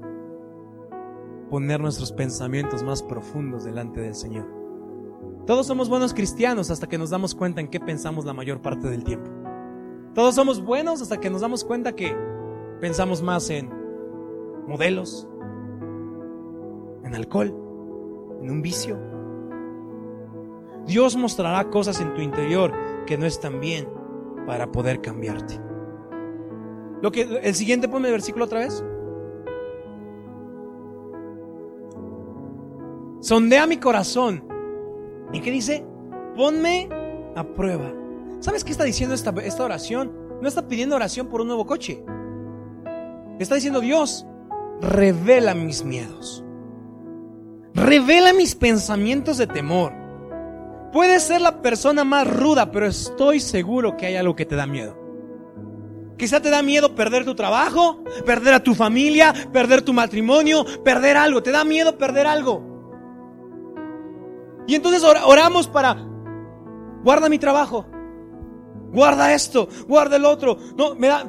poner 1.51 1.81
nuestros 1.81 2.13
pensamientos 2.13 2.83
más 2.83 3.03
profundos 3.03 3.65
delante 3.65 4.01
del 4.01 4.15
Señor. 4.15 4.47
Todos 5.47 5.67
somos 5.67 5.89
buenos 5.89 6.15
cristianos 6.15 6.71
hasta 6.71 6.89
que 6.89 6.99
nos 6.99 7.11
damos 7.11 7.35
cuenta 7.35 7.61
en 7.61 7.69
qué 7.69 7.81
pensamos 7.81 8.25
la 8.25 8.33
mayor 8.33 8.61
parte 8.61 8.89
del 8.89 9.03
tiempo. 9.03 9.31
Todos 10.15 10.35
somos 10.35 10.63
buenos 10.63 11.03
hasta 11.03 11.19
que 11.19 11.31
nos 11.31 11.41
damos 11.41 11.65
cuenta 11.65 11.95
que 11.95 12.15
pensamos 12.83 13.23
más 13.23 13.49
en 13.49 13.71
modelos, 14.67 15.29
en 17.05 17.15
alcohol, 17.15 17.55
en 18.43 18.51
un 18.51 18.61
vicio. 18.61 18.99
Dios 20.89 21.17
mostrará 21.17 21.71
cosas 21.71 22.01
en 22.01 22.13
tu 22.13 22.23
interior 22.23 22.73
que 23.07 23.17
no 23.17 23.25
están 23.25 23.61
bien 23.61 23.89
para 24.49 24.73
poder 24.73 25.01
cambiarte. 25.01 25.61
Lo 27.01 27.13
que 27.13 27.23
el 27.23 27.55
siguiente 27.55 27.87
ponme 27.87 28.09
el 28.09 28.15
versículo 28.15 28.47
otra 28.47 28.59
vez. 28.59 28.85
Sondea 33.21 33.69
mi 33.69 33.77
corazón. 33.77 34.45
¿Y 35.33 35.41
qué 35.41 35.53
dice? 35.53 35.87
Ponme 36.35 36.89
a 37.37 37.45
prueba. 37.45 37.93
¿Sabes 38.41 38.65
qué 38.65 38.73
está 38.73 38.83
diciendo 38.83 39.15
esta, 39.15 39.31
esta 39.45 39.65
oración? 39.65 40.11
No 40.41 40.49
está 40.49 40.67
pidiendo 40.67 40.97
oración 40.97 41.29
por 41.29 41.43
un 41.43 41.47
nuevo 41.47 41.65
coche. 41.65 42.05
Está 43.43 43.57
diciendo 43.57 43.81
Dios, 43.81 44.27
revela 44.81 45.55
mis 45.55 45.85
miedos. 45.85 46.45
Revela 47.75 48.33
mis 48.33 48.55
pensamientos 48.55 49.39
de 49.39 49.47
temor. 49.47 49.93
Puedes 50.93 51.25
ser 51.25 51.41
la 51.41 51.63
persona 51.63 52.05
más 52.05 52.27
ruda, 52.27 52.71
pero 52.71 52.87
estoy 52.87 53.41
seguro 53.41 53.97
que 53.97 54.07
hay 54.07 54.17
algo 54.17 54.37
que 54.37 54.47
te 54.47 54.57
da 54.57 54.67
miedo. 54.67 54.99
Quizá 56.19 56.41
te 56.41 56.51
da 56.51 56.63
miedo 56.63 56.95
perder 56.95 57.25
tu 57.25 57.35
trabajo, 57.35 58.05
perder 58.25 58.55
a 58.55 58.63
tu 58.63 58.75
familia, 58.75 59.35
perder 59.53 59.83
tu 59.83 59.93
matrimonio, 59.93 60.65
perder 60.85 61.17
algo. 61.17 61.43
Te 61.43 61.51
da 61.51 61.65
miedo 61.65 61.99
perder 61.99 62.27
algo. 62.27 62.63
Y 64.69 64.77
entonces 64.77 65.03
oramos 65.03 65.67
para, 65.67 65.97
guarda 67.03 67.29
mi 67.29 67.39
trabajo, 67.39 67.87
Guarda 68.93 69.33
esto, 69.33 69.69
guarda 69.89 70.17
el 70.17 70.25
otro. 70.27 70.59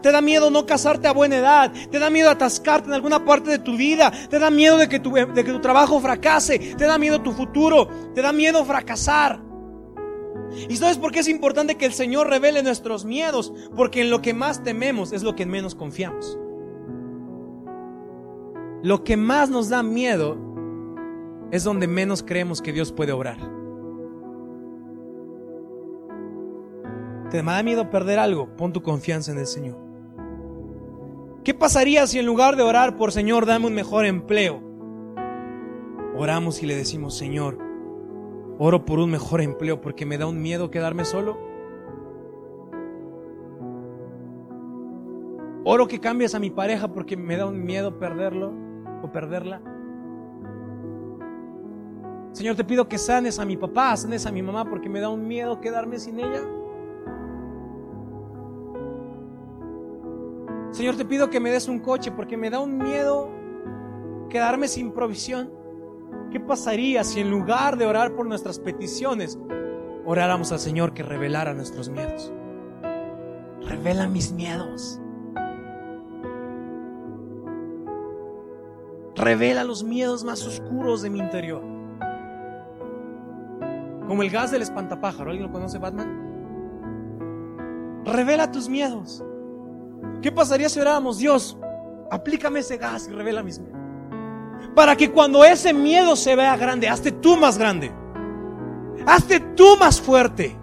Te 0.01 0.11
da 0.11 0.21
miedo 0.21 0.49
no 0.49 0.65
casarte 0.65 1.07
a 1.07 1.13
buena 1.13 1.37
edad. 1.37 1.71
Te 1.89 1.97
da 1.97 2.09
miedo 2.09 2.29
atascarte 2.29 2.89
en 2.89 2.93
alguna 2.93 3.23
parte 3.23 3.51
de 3.51 3.59
tu 3.59 3.77
vida. 3.77 4.11
Te 4.29 4.37
da 4.37 4.49
miedo 4.49 4.77
de 4.77 4.89
que 4.89 4.99
tu, 4.99 5.13
de 5.13 5.43
que 5.43 5.51
tu 5.51 5.61
trabajo 5.61 5.99
fracase. 6.01 6.59
Te 6.59 6.85
da 6.85 6.97
miedo 6.97 7.21
tu 7.21 7.31
futuro. 7.31 7.87
Te 8.13 8.21
da 8.21 8.33
miedo 8.33 8.65
fracasar. 8.65 9.39
¿Y 10.69 10.75
sabes 10.75 10.97
por 10.97 11.11
qué 11.11 11.19
es 11.19 11.27
importante 11.27 11.75
que 11.75 11.85
el 11.85 11.93
Señor 11.93 12.29
revele 12.29 12.61
nuestros 12.63 13.05
miedos? 13.05 13.53
Porque 13.75 14.01
en 14.01 14.09
lo 14.09 14.21
que 14.21 14.33
más 14.33 14.63
tememos 14.63 15.13
es 15.13 15.23
lo 15.23 15.35
que 15.35 15.45
menos 15.45 15.73
confiamos. 15.73 16.37
Lo 18.83 19.05
que 19.05 19.15
más 19.15 19.49
nos 19.49 19.69
da 19.69 19.81
miedo 19.81 20.37
es 21.51 21.63
donde 21.63 21.87
menos 21.87 22.23
creemos 22.23 22.61
que 22.61 22.73
Dios 22.73 22.91
puede 22.91 23.13
obrar. 23.13 23.62
¿Te 27.33 27.41
da 27.41 27.63
miedo 27.63 27.89
perder 27.89 28.19
algo? 28.19 28.55
Pon 28.55 28.73
tu 28.73 28.83
confianza 28.83 29.31
en 29.31 29.39
el 29.39 29.47
Señor. 29.47 29.75
¿Qué 31.43 31.55
pasaría 31.55 32.05
si 32.05 32.19
en 32.19 32.27
lugar 32.27 32.55
de 32.55 32.61
orar 32.61 32.95
por 32.95 33.11
Señor, 33.11 33.47
dame 33.47 33.65
un 33.65 33.73
mejor 33.73 34.05
empleo? 34.05 34.61
Oramos 36.15 36.61
y 36.61 36.67
le 36.67 36.75
decimos, 36.75 37.17
Señor, 37.17 37.57
oro 38.59 38.85
por 38.85 38.99
un 38.99 39.09
mejor 39.09 39.41
empleo 39.41 39.81
porque 39.81 40.05
me 40.05 40.19
da 40.19 40.27
un 40.27 40.43
miedo 40.43 40.69
quedarme 40.69 41.05
solo. 41.05 41.39
Oro 45.65 45.87
que 45.87 45.99
cambies 45.99 46.35
a 46.35 46.39
mi 46.39 46.51
pareja 46.51 46.93
porque 46.93 47.17
me 47.17 47.35
da 47.35 47.47
un 47.47 47.63
miedo 47.65 47.97
perderlo 47.97 48.53
o 49.01 49.11
perderla. 49.11 49.59
Señor, 52.33 52.55
te 52.55 52.63
pido 52.63 52.87
que 52.87 52.99
sanes 52.99 53.39
a 53.39 53.45
mi 53.45 53.57
papá, 53.57 53.97
sanes 53.97 54.27
a 54.27 54.31
mi 54.31 54.43
mamá 54.43 54.69
porque 54.69 54.87
me 54.87 54.99
da 54.99 55.09
un 55.09 55.27
miedo 55.27 55.61
quedarme 55.61 55.97
sin 55.97 56.19
ella. 56.19 56.43
Señor, 60.73 60.97
te 60.97 61.05
pido 61.05 61.29
que 61.29 61.39
me 61.39 61.51
des 61.51 61.67
un 61.67 61.79
coche 61.79 62.11
porque 62.11 62.35
me 62.35 62.49
da 62.49 62.59
un 62.59 62.79
miedo 62.79 63.29
quedarme 64.27 64.67
sin 64.67 64.91
provisión. 64.91 65.51
¿Qué 66.31 66.39
pasaría 66.39 67.03
si 67.03 67.19
en 67.19 67.29
lugar 67.29 67.77
de 67.77 67.85
orar 67.85 68.15
por 68.15 68.25
nuestras 68.25 68.57
peticiones, 68.57 69.37
oráramos 70.03 70.51
al 70.51 70.57
Señor 70.57 70.95
que 70.95 71.03
revelara 71.03 71.53
nuestros 71.53 71.89
miedos? 71.89 72.33
Revela 73.61 74.07
mis 74.07 74.31
miedos. 74.31 74.99
Revela 79.15 79.63
los 79.63 79.83
miedos 79.83 80.23
más 80.23 80.43
oscuros 80.43 81.03
de 81.03 81.11
mi 81.11 81.19
interior. 81.19 81.61
Como 84.07 84.23
el 84.23 84.31
gas 84.31 84.49
del 84.49 84.63
espantapájaro. 84.63 85.29
¿Alguien 85.29 85.45
lo 85.45 85.53
conoce, 85.53 85.77
Batman? 85.77 86.23
Revela 88.05 88.51
tus 88.51 88.67
miedos. 88.67 89.23
¿Qué 90.23 90.31
pasaría 90.31 90.69
si 90.69 90.79
oráramos, 90.79 91.17
Dios, 91.17 91.57
aplícame 92.09 92.61
ese 92.61 92.77
gas 92.77 93.09
y 93.09 93.11
revela 93.11 93.43
mis 93.43 93.59
miedos? 93.59 93.77
Para 94.73 94.95
que 94.95 95.11
cuando 95.11 95.43
ese 95.43 95.73
miedo 95.73 96.15
se 96.15 96.33
vea 96.37 96.55
grande, 96.55 96.87
hazte 96.87 97.11
tú 97.11 97.35
más 97.35 97.57
grande. 97.57 97.91
Hazte 99.05 99.41
tú 99.41 99.75
más 99.77 99.99
fuerte. 99.99 100.57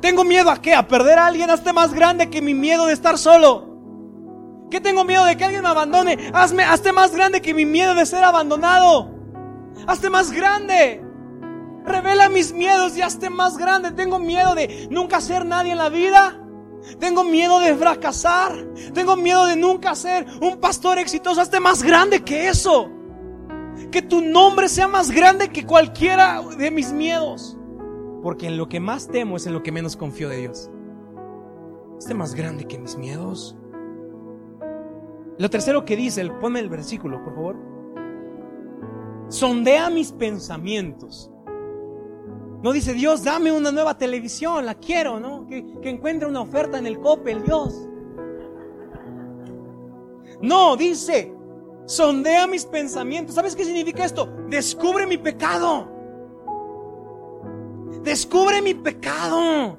Tengo 0.00 0.24
miedo 0.24 0.50
a 0.50 0.60
qué? 0.60 0.74
A 0.74 0.88
perder 0.88 1.20
a 1.20 1.26
alguien. 1.26 1.50
Hazte 1.50 1.72
más 1.72 1.94
grande 1.94 2.30
que 2.30 2.42
mi 2.42 2.52
miedo 2.52 2.86
de 2.86 2.92
estar 2.92 3.16
solo. 3.16 3.68
¿Qué 4.72 4.80
tengo 4.80 5.04
miedo 5.04 5.24
de 5.24 5.36
que 5.36 5.44
alguien 5.44 5.62
me 5.62 5.68
abandone? 5.68 6.32
Hazme, 6.34 6.64
hazte 6.64 6.92
más 6.92 7.14
grande 7.14 7.40
que 7.40 7.54
mi 7.54 7.64
miedo 7.64 7.94
de 7.94 8.04
ser 8.06 8.24
abandonado. 8.24 9.08
Hazte 9.86 10.10
más 10.10 10.32
grande. 10.32 11.00
Revela 11.84 12.28
mis 12.28 12.52
miedos 12.52 12.96
y 12.96 13.02
hazte 13.02 13.30
más 13.30 13.56
grande. 13.56 13.92
Tengo 13.92 14.18
miedo 14.18 14.56
de 14.56 14.88
nunca 14.90 15.20
ser 15.20 15.46
nadie 15.46 15.70
en 15.72 15.78
la 15.78 15.90
vida. 15.90 16.39
Tengo 16.98 17.24
miedo 17.24 17.60
de 17.60 17.74
fracasar. 17.74 18.52
Tengo 18.94 19.16
miedo 19.16 19.46
de 19.46 19.56
nunca 19.56 19.94
ser 19.94 20.26
un 20.40 20.58
pastor 20.58 20.98
exitoso. 20.98 21.40
Hazte 21.40 21.60
más 21.60 21.82
grande 21.82 22.22
que 22.22 22.48
eso. 22.48 22.90
Que 23.90 24.02
tu 24.02 24.20
nombre 24.20 24.68
sea 24.68 24.88
más 24.88 25.10
grande 25.10 25.48
que 25.48 25.64
cualquiera 25.64 26.42
de 26.42 26.70
mis 26.70 26.92
miedos. 26.92 27.56
Porque 28.22 28.46
en 28.46 28.56
lo 28.56 28.68
que 28.68 28.80
más 28.80 29.08
temo 29.08 29.36
es 29.36 29.46
en 29.46 29.54
lo 29.54 29.62
que 29.62 29.72
menos 29.72 29.96
confío 29.96 30.28
de 30.28 30.38
Dios. 30.38 30.70
Este 31.98 32.14
más 32.14 32.34
grande 32.34 32.66
que 32.66 32.78
mis 32.78 32.96
miedos. 32.96 33.56
Lo 35.38 35.48
tercero 35.48 35.84
que 35.84 35.96
dice, 35.96 36.28
ponme 36.40 36.60
el 36.60 36.68
versículo, 36.68 37.22
por 37.24 37.34
favor. 37.34 37.56
Sondea 39.28 39.88
mis 39.88 40.12
pensamientos. 40.12 41.29
No 42.62 42.72
dice 42.72 42.92
Dios, 42.92 43.24
dame 43.24 43.52
una 43.52 43.72
nueva 43.72 43.96
televisión, 43.96 44.66
la 44.66 44.74
quiero, 44.74 45.18
¿no? 45.18 45.46
Que, 45.46 45.64
encuentre 45.84 46.28
una 46.28 46.42
oferta 46.42 46.78
en 46.78 46.86
el 46.86 47.00
Coppel, 47.00 47.42
Dios. 47.42 47.88
No, 50.42 50.76
dice, 50.76 51.34
sondea 51.86 52.46
mis 52.46 52.66
pensamientos. 52.66 53.34
¿Sabes 53.34 53.56
qué 53.56 53.64
significa 53.64 54.04
esto? 54.04 54.28
Descubre 54.48 55.06
mi 55.06 55.16
pecado. 55.16 55.88
Descubre 58.02 58.60
mi 58.60 58.74
pecado. 58.74 59.78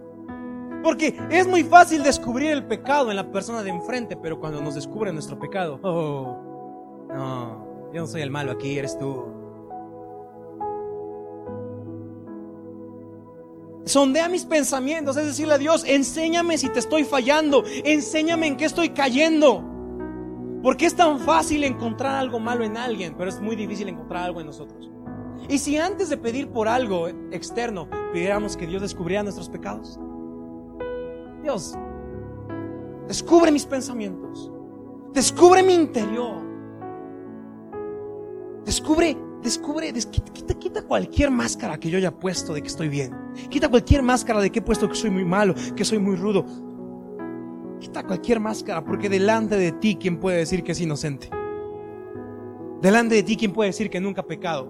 Porque 0.83 1.15
es 1.29 1.47
muy 1.47 1.63
fácil 1.63 2.01
descubrir 2.01 2.49
el 2.51 2.65
pecado 2.65 3.11
en 3.11 3.15
la 3.15 3.31
persona 3.31 3.61
de 3.61 3.69
enfrente, 3.69 4.17
pero 4.17 4.39
cuando 4.39 4.59
nos 4.59 4.73
descubre 4.73 5.13
nuestro 5.13 5.37
pecado, 5.37 5.79
oh, 5.83 7.05
no, 7.13 7.91
yo 7.93 8.01
no 8.01 8.07
soy 8.07 8.21
el 8.21 8.31
malo 8.31 8.51
aquí, 8.51 8.79
eres 8.79 8.97
tú. 8.97 9.40
Sondea 13.85 14.29
mis 14.29 14.45
pensamientos, 14.45 15.17
es 15.17 15.25
decirle 15.25 15.55
a 15.55 15.57
Dios, 15.57 15.83
enséñame 15.87 16.57
si 16.57 16.69
te 16.69 16.79
estoy 16.79 17.03
fallando, 17.03 17.63
enséñame 17.83 18.47
en 18.47 18.57
qué 18.57 18.65
estoy 18.65 18.89
cayendo. 18.89 19.63
Porque 20.61 20.85
es 20.85 20.95
tan 20.95 21.19
fácil 21.19 21.63
encontrar 21.63 22.15
algo 22.15 22.39
malo 22.39 22.63
en 22.63 22.77
alguien, 22.77 23.15
pero 23.17 23.29
es 23.29 23.41
muy 23.41 23.55
difícil 23.55 23.89
encontrar 23.89 24.23
algo 24.23 24.39
en 24.39 24.47
nosotros. 24.47 24.91
Y 25.49 25.57
si 25.57 25.77
antes 25.77 26.09
de 26.09 26.17
pedir 26.17 26.49
por 26.49 26.67
algo 26.67 27.07
externo, 27.07 27.87
pidiéramos 28.13 28.55
que 28.55 28.67
Dios 28.67 28.81
descubriera 28.81 29.23
nuestros 29.23 29.49
pecados. 29.49 29.99
Dios, 31.41 31.75
descubre 33.07 33.51
mis 33.51 33.65
pensamientos. 33.65 34.51
Descubre 35.13 35.63
mi 35.63 35.73
interior. 35.73 36.41
Descubre, 38.63 39.17
descubre, 39.41 39.91
quita, 39.93 40.53
quita, 40.53 40.81
cualquier 40.83 41.31
máscara 41.31 41.79
que 41.79 41.89
yo 41.89 41.97
haya 41.97 42.11
puesto 42.11 42.53
de 42.53 42.61
que 42.61 42.67
estoy 42.67 42.89
bien. 42.89 43.15
Quita 43.49 43.69
cualquier 43.69 44.03
máscara 44.03 44.41
de 44.41 44.51
que 44.51 44.59
he 44.59 44.61
puesto 44.61 44.87
que 44.87 44.95
soy 44.95 45.09
muy 45.09 45.25
malo, 45.25 45.55
que 45.75 45.85
soy 45.85 45.99
muy 45.99 46.15
rudo. 46.15 46.45
Quita 47.79 48.03
cualquier 48.03 48.39
máscara, 48.39 48.83
porque 48.83 49.09
delante 49.09 49.57
de 49.57 49.71
ti, 49.71 49.97
¿quién 49.99 50.19
puede 50.19 50.37
decir 50.37 50.63
que 50.63 50.73
es 50.73 50.81
inocente? 50.81 51.29
Delante 52.81 53.15
de 53.15 53.23
ti, 53.23 53.37
¿quién 53.37 53.53
puede 53.53 53.69
decir 53.69 53.89
que 53.89 53.99
nunca 53.99 54.21
ha 54.21 54.27
pecado? 54.27 54.69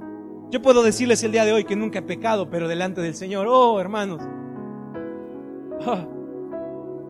Yo 0.50 0.62
puedo 0.62 0.84
decirles 0.84 1.24
el 1.24 1.32
día 1.32 1.46
de 1.46 1.54
hoy 1.54 1.64
que 1.64 1.76
nunca 1.76 2.00
he 2.00 2.02
pecado, 2.02 2.50
pero 2.50 2.68
delante 2.68 3.02
del 3.02 3.16
Señor, 3.16 3.48
oh 3.50 3.80
hermanos. 3.80 4.22
Ah. 5.86 6.06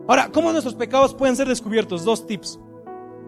Ahora, 0.08 0.30
¿cómo 0.32 0.50
nuestros 0.52 0.74
pecados 0.74 1.14
pueden 1.14 1.36
ser 1.36 1.48
descubiertos? 1.48 2.04
Dos 2.04 2.26
tips. 2.26 2.58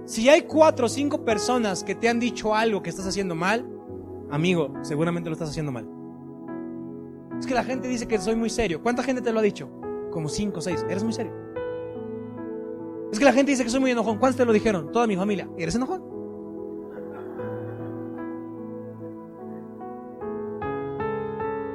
Si 0.04 0.28
hay 0.28 0.42
cuatro 0.42 0.86
o 0.86 0.88
cinco 0.88 1.24
personas 1.24 1.82
que 1.82 1.94
te 1.94 2.08
han 2.08 2.20
dicho 2.20 2.54
algo 2.54 2.82
que 2.82 2.90
estás 2.90 3.06
haciendo 3.06 3.34
mal, 3.34 3.66
amigo, 4.34 4.72
seguramente 4.82 5.30
lo 5.30 5.34
estás 5.34 5.50
haciendo 5.50 5.72
mal. 5.72 5.88
Es 7.38 7.46
que 7.46 7.54
la 7.54 7.64
gente 7.64 7.88
dice 7.88 8.06
que 8.06 8.18
soy 8.18 8.36
muy 8.36 8.50
serio. 8.50 8.82
¿Cuánta 8.82 9.02
gente 9.02 9.22
te 9.22 9.32
lo 9.32 9.38
ha 9.38 9.42
dicho? 9.42 9.70
Como 10.10 10.28
cinco 10.28 10.58
o 10.58 10.62
seis. 10.62 10.84
Eres 10.88 11.04
muy 11.04 11.12
serio. 11.12 11.32
Es 13.12 13.18
que 13.18 13.24
la 13.24 13.32
gente 13.32 13.52
dice 13.52 13.64
que 13.64 13.70
soy 13.70 13.80
muy 13.80 13.90
enojón. 13.90 14.18
¿Cuántos 14.18 14.36
te 14.36 14.44
lo 14.44 14.52
dijeron? 14.52 14.90
Toda 14.92 15.06
mi 15.06 15.16
familia. 15.16 15.48
¿Eres 15.56 15.74
enojón? 15.74 16.02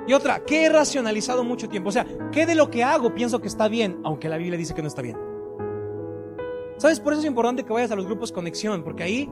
Y 0.07 0.13
otra, 0.13 0.43
¿qué 0.43 0.65
he 0.65 0.69
racionalizado 0.69 1.43
mucho 1.43 1.69
tiempo? 1.69 1.89
O 1.89 1.91
sea, 1.91 2.05
¿qué 2.31 2.47
de 2.47 2.55
lo 2.55 2.71
que 2.71 2.83
hago 2.83 3.13
pienso 3.13 3.39
que 3.39 3.47
está 3.47 3.67
bien, 3.67 3.99
aunque 4.03 4.27
la 4.27 4.37
Biblia 4.37 4.57
dice 4.57 4.73
que 4.73 4.81
no 4.81 4.87
está 4.87 5.03
bien? 5.03 5.17
¿Sabes? 6.77 6.99
Por 6.99 7.13
eso 7.13 7.21
es 7.21 7.27
importante 7.27 7.63
que 7.63 7.71
vayas 7.71 7.91
a 7.91 7.95
los 7.95 8.07
grupos 8.07 8.31
conexión, 8.31 8.83
porque 8.83 9.03
ahí 9.03 9.29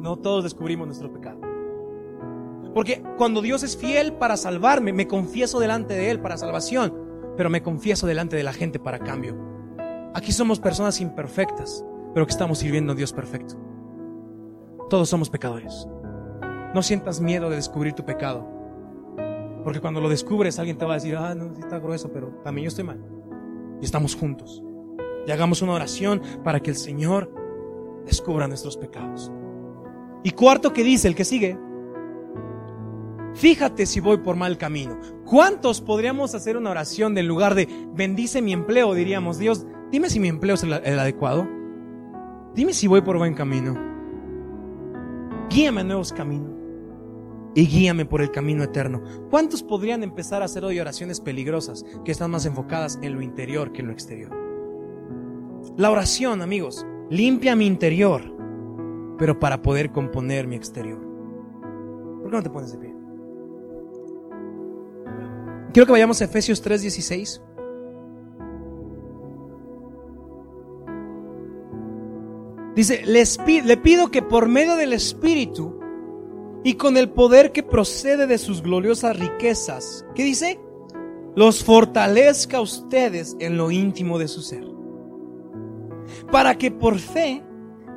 no 0.00 0.16
todos 0.16 0.42
descubrimos 0.42 0.88
nuestro 0.88 1.12
pecado. 1.12 1.49
Porque 2.74 3.02
cuando 3.16 3.42
Dios 3.42 3.62
es 3.62 3.76
fiel 3.76 4.12
para 4.12 4.36
salvarme, 4.36 4.92
me 4.92 5.08
confieso 5.08 5.58
delante 5.58 5.94
de 5.94 6.10
Él 6.10 6.20
para 6.20 6.36
salvación, 6.36 6.94
pero 7.36 7.50
me 7.50 7.62
confieso 7.62 8.06
delante 8.06 8.36
de 8.36 8.44
la 8.44 8.52
gente 8.52 8.78
para 8.78 9.00
cambio. 9.00 9.36
Aquí 10.14 10.32
somos 10.32 10.60
personas 10.60 11.00
imperfectas, 11.00 11.84
pero 12.14 12.26
que 12.26 12.32
estamos 12.32 12.58
sirviendo 12.58 12.92
a 12.92 12.96
Dios 12.96 13.12
perfecto. 13.12 13.56
Todos 14.88 15.08
somos 15.08 15.30
pecadores. 15.30 15.88
No 16.74 16.82
sientas 16.82 17.20
miedo 17.20 17.50
de 17.50 17.56
descubrir 17.56 17.94
tu 17.94 18.04
pecado. 18.04 18.46
Porque 19.64 19.80
cuando 19.80 20.00
lo 20.00 20.08
descubres, 20.08 20.58
alguien 20.58 20.78
te 20.78 20.84
va 20.84 20.92
a 20.92 20.96
decir, 20.96 21.16
ah, 21.16 21.34
no, 21.34 21.54
sí 21.54 21.60
está 21.60 21.78
grueso, 21.78 22.10
pero 22.12 22.28
también 22.42 22.64
yo 22.64 22.68
estoy 22.68 22.84
mal. 22.84 23.00
Y 23.80 23.84
estamos 23.84 24.14
juntos. 24.14 24.62
Y 25.26 25.30
hagamos 25.30 25.62
una 25.62 25.72
oración 25.72 26.22
para 26.44 26.60
que 26.60 26.70
el 26.70 26.76
Señor 26.76 27.32
descubra 28.04 28.48
nuestros 28.48 28.76
pecados. 28.76 29.30
Y 30.22 30.32
cuarto 30.32 30.72
que 30.72 30.82
dice, 30.82 31.08
el 31.08 31.14
que 31.14 31.24
sigue, 31.24 31.58
fíjate 33.34 33.86
si 33.86 34.00
voy 34.00 34.18
por 34.18 34.36
mal 34.36 34.58
camino. 34.58 34.98
¿Cuántos 35.24 35.80
podríamos 35.80 36.34
hacer 36.34 36.56
una 36.56 36.70
oración 36.70 37.14
del 37.14 37.26
lugar 37.26 37.54
de 37.54 37.68
bendice 37.94 38.42
mi 38.42 38.52
empleo? 38.52 38.94
Diríamos, 38.94 39.38
Dios, 39.38 39.66
dime 39.90 40.10
si 40.10 40.20
mi 40.20 40.28
empleo 40.28 40.54
es 40.54 40.62
el, 40.62 40.72
el 40.72 40.98
adecuado. 40.98 41.48
Dime 42.54 42.72
si 42.72 42.86
voy 42.86 43.02
por 43.02 43.18
buen 43.18 43.34
camino. 43.34 43.76
Guíame 45.50 45.80
a 45.80 45.84
nuevos 45.84 46.12
caminos 46.12 46.60
y 47.54 47.66
guíame 47.66 48.04
por 48.04 48.22
el 48.22 48.30
camino 48.30 48.62
eterno. 48.62 49.02
¿Cuántos 49.30 49.62
podrían 49.62 50.02
empezar 50.02 50.42
a 50.42 50.44
hacer 50.44 50.64
hoy 50.64 50.78
oraciones 50.78 51.20
peligrosas 51.20 51.84
que 52.04 52.12
están 52.12 52.30
más 52.30 52.46
enfocadas 52.46 52.98
en 53.02 53.14
lo 53.14 53.22
interior 53.22 53.72
que 53.72 53.80
en 53.80 53.88
lo 53.88 53.92
exterior? 53.92 54.30
La 55.76 55.90
oración, 55.90 56.42
amigos, 56.42 56.86
limpia 57.10 57.56
mi 57.56 57.66
interior, 57.66 58.22
pero 59.18 59.38
para 59.38 59.62
poder 59.62 59.90
componer 59.90 60.46
mi 60.46 60.56
exterior. 60.56 61.00
¿Por 62.22 62.30
qué 62.30 62.36
no 62.36 62.42
te 62.42 62.50
pones 62.50 62.72
de 62.72 62.78
pie? 62.78 62.99
Quiero 65.72 65.86
que 65.86 65.92
vayamos 65.92 66.20
a 66.20 66.24
Efesios 66.24 66.62
3:16. 66.62 67.42
Dice, 72.74 73.02
le 73.04 73.76
pido 73.76 74.10
que 74.10 74.22
por 74.22 74.48
medio 74.48 74.76
del 74.76 74.92
Espíritu 74.92 75.78
y 76.64 76.74
con 76.74 76.96
el 76.96 77.10
poder 77.10 77.52
que 77.52 77.62
procede 77.62 78.26
de 78.26 78.38
sus 78.38 78.62
gloriosas 78.62 79.18
riquezas, 79.18 80.06
¿qué 80.14 80.24
dice? 80.24 80.60
Los 81.36 81.62
fortalezca 81.62 82.58
a 82.58 82.62
ustedes 82.62 83.36
en 83.38 83.56
lo 83.56 83.70
íntimo 83.70 84.18
de 84.18 84.28
su 84.28 84.40
ser. 84.40 84.64
Para 86.30 86.56
que 86.56 86.70
por 86.70 86.98
fe 86.98 87.42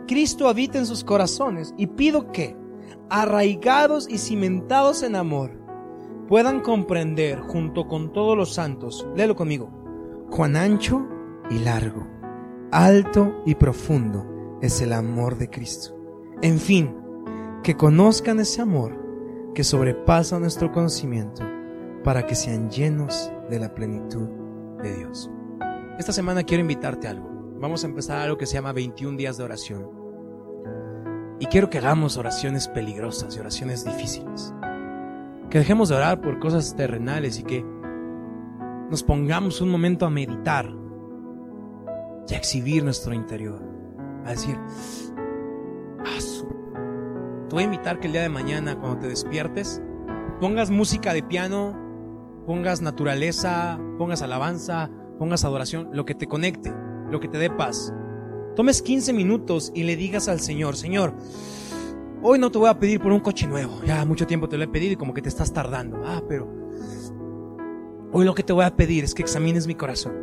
Cristo 0.07 0.47
habite 0.47 0.77
en 0.77 0.85
sus 0.85 1.03
corazones 1.03 1.73
y 1.77 1.87
pido 1.87 2.31
que, 2.31 2.55
arraigados 3.09 4.09
y 4.09 4.17
cimentados 4.17 5.03
en 5.03 5.15
amor, 5.15 5.62
puedan 6.33 6.61
comprender 6.61 7.41
junto 7.41 7.87
con 7.87 8.11
todos 8.11 8.35
los 8.35 8.55
santos, 8.55 9.05
léelo 9.15 9.35
conmigo, 9.35 9.69
cuán 10.31 10.55
ancho 10.55 11.07
y 11.51 11.59
largo, 11.59 12.07
alto 12.71 13.43
y 13.45 13.53
profundo 13.53 14.57
es 14.59 14.81
el 14.81 14.93
amor 14.93 15.37
de 15.37 15.51
Cristo. 15.51 15.95
En 16.41 16.57
fin, 16.57 16.97
que 17.61 17.77
conozcan 17.77 18.39
ese 18.39 18.63
amor 18.63 18.99
que 19.53 19.63
sobrepasa 19.63 20.39
nuestro 20.39 20.71
conocimiento 20.71 21.43
para 22.03 22.25
que 22.25 22.33
sean 22.33 22.71
llenos 22.71 23.31
de 23.51 23.59
la 23.59 23.75
plenitud 23.75 24.27
de 24.81 24.95
Dios. 24.95 25.29
Esta 25.99 26.13
semana 26.13 26.41
quiero 26.41 26.61
invitarte 26.61 27.05
a 27.05 27.11
algo. 27.11 27.29
Vamos 27.59 27.83
a 27.83 27.87
empezar 27.87 28.17
algo 28.17 28.39
que 28.39 28.47
se 28.47 28.55
llama 28.55 28.73
21 28.73 29.19
días 29.19 29.37
de 29.37 29.43
oración. 29.43 29.87
Y 31.39 31.45
quiero 31.45 31.69
que 31.69 31.77
hagamos 31.77 32.17
oraciones 32.17 32.67
peligrosas 32.69 33.35
y 33.35 33.39
oraciones 33.39 33.85
difíciles. 33.85 34.51
Que 35.53 35.59
dejemos 35.59 35.89
de 35.89 35.95
orar 35.95 36.19
por 36.19 36.39
cosas 36.39 36.75
terrenales 36.75 37.37
y 37.37 37.43
que 37.43 37.63
nos 38.89 39.03
pongamos 39.03 39.61
un 39.61 39.69
momento 39.69 40.07
a 40.07 40.09
meditar 40.09 40.67
y 42.27 42.33
a 42.33 42.37
exhibir 42.37 42.83
nuestro 42.83 43.13
interior. 43.13 43.61
A 44.25 44.31
decir, 44.31 44.57
te 47.47 47.53
voy 47.53 47.61
a 47.61 47.65
invitar 47.65 47.99
que 47.99 48.07
el 48.07 48.13
día 48.13 48.23
de 48.23 48.29
mañana, 48.29 48.79
cuando 48.79 49.01
te 49.01 49.09
despiertes, 49.09 49.79
pongas 50.41 50.71
música 50.71 51.13
de 51.13 51.21
piano, 51.21 51.79
pongas 52.47 52.81
naturaleza, 52.81 53.79
pongas 53.99 54.23
alabanza, 54.23 54.89
pongas 55.19 55.45
adoración, 55.45 55.89
lo 55.93 56.03
que 56.03 56.15
te 56.15 56.25
conecte, 56.25 56.73
lo 57.11 57.19
que 57.19 57.27
te 57.27 57.37
dé 57.37 57.51
paz. 57.51 57.93
Tomes 58.55 58.81
15 58.81 59.13
minutos 59.13 59.71
y 59.75 59.83
le 59.83 59.97
digas 59.97 60.27
al 60.29 60.39
Señor, 60.39 60.75
Señor, 60.77 61.13
hoy 62.23 62.39
no 62.39 62.49
te 62.49 62.57
voy 62.57 62.69
a 62.69 62.79
pedir 62.79 62.99
por 62.99 63.11
un 63.11 63.19
coche 63.19 63.45
nuevo, 63.45 63.81
ya 63.85 64.03
mucho 64.05 64.25
tiempo 64.25 64.49
te 64.49 64.57
lo 64.57 64.63
he 64.63 64.67
pedido 64.67 64.93
y 64.93 64.95
como 64.95 65.13
que 65.13 65.21
te 65.21 65.29
estás 65.29 65.53
tardando. 65.53 66.01
Ah, 66.05 66.23
pero 66.27 66.47
hoy 68.11 68.25
lo 68.25 68.33
que 68.33 68.43
te 68.43 68.53
voy 68.53 68.65
a 68.65 68.75
pedir 68.75 69.03
es 69.03 69.13
que 69.13 69.21
examines 69.21 69.67
mi 69.67 69.75
corazón. 69.75 70.13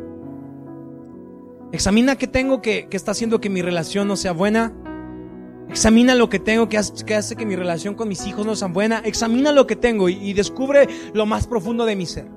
Examina 1.71 2.17
qué 2.17 2.27
tengo 2.27 2.61
que, 2.61 2.87
que 2.89 2.97
está 2.97 3.11
haciendo 3.11 3.39
que 3.39 3.49
mi 3.49 3.61
relación 3.61 4.07
no 4.07 4.17
sea 4.17 4.33
buena. 4.33 4.73
Examina 5.69 6.15
lo 6.15 6.27
que 6.27 6.39
tengo 6.39 6.67
que 6.67 6.77
hace, 6.77 7.35
que 7.37 7.45
mi 7.45 7.55
relación 7.55 7.95
con 7.95 8.09
mis 8.09 8.25
hijos 8.27 8.45
no 8.45 8.57
sea 8.57 8.67
buena. 8.67 9.01
Examina 9.05 9.53
lo 9.53 9.67
que 9.67 9.77
tengo 9.77 10.09
y, 10.09 10.33
descubre 10.33 10.87
lo 11.13 11.25
más 11.25 11.47
profundo 11.47 11.85
de 11.85 11.95
mi 11.95 12.05
ser. 12.05 12.27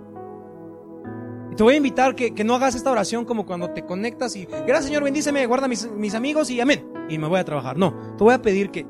Y 1.51 1.57
te 1.57 1.63
voy 1.65 1.75
a 1.75 1.77
invitar 1.79 2.15
que, 2.15 2.33
que, 2.33 2.45
no 2.45 2.55
hagas 2.55 2.77
esta 2.77 2.93
oración 2.93 3.25
como 3.25 3.45
cuando 3.45 3.71
te 3.71 3.85
conectas 3.85 4.37
y, 4.37 4.45
gracias 4.45 4.85
Señor, 4.85 5.03
bendíceme, 5.03 5.45
guarda 5.47 5.67
mis, 5.67 5.91
mis 5.91 6.15
amigos 6.15 6.49
y 6.51 6.61
amén. 6.61 6.87
Y 7.09 7.19
me 7.19 7.27
voy 7.27 7.41
a 7.41 7.45
trabajar. 7.45 7.77
No, 7.77 7.93
te 8.17 8.23
voy 8.23 8.35
a 8.35 8.41
pedir 8.41 8.71
que 8.71 8.87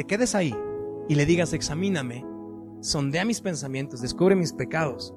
te 0.00 0.06
quedes 0.06 0.34
ahí 0.34 0.56
y 1.10 1.14
le 1.14 1.26
digas, 1.26 1.52
examíname, 1.52 2.24
sondea 2.80 3.26
mis 3.26 3.42
pensamientos, 3.42 4.00
descubre 4.00 4.34
mis 4.34 4.54
pecados. 4.54 5.14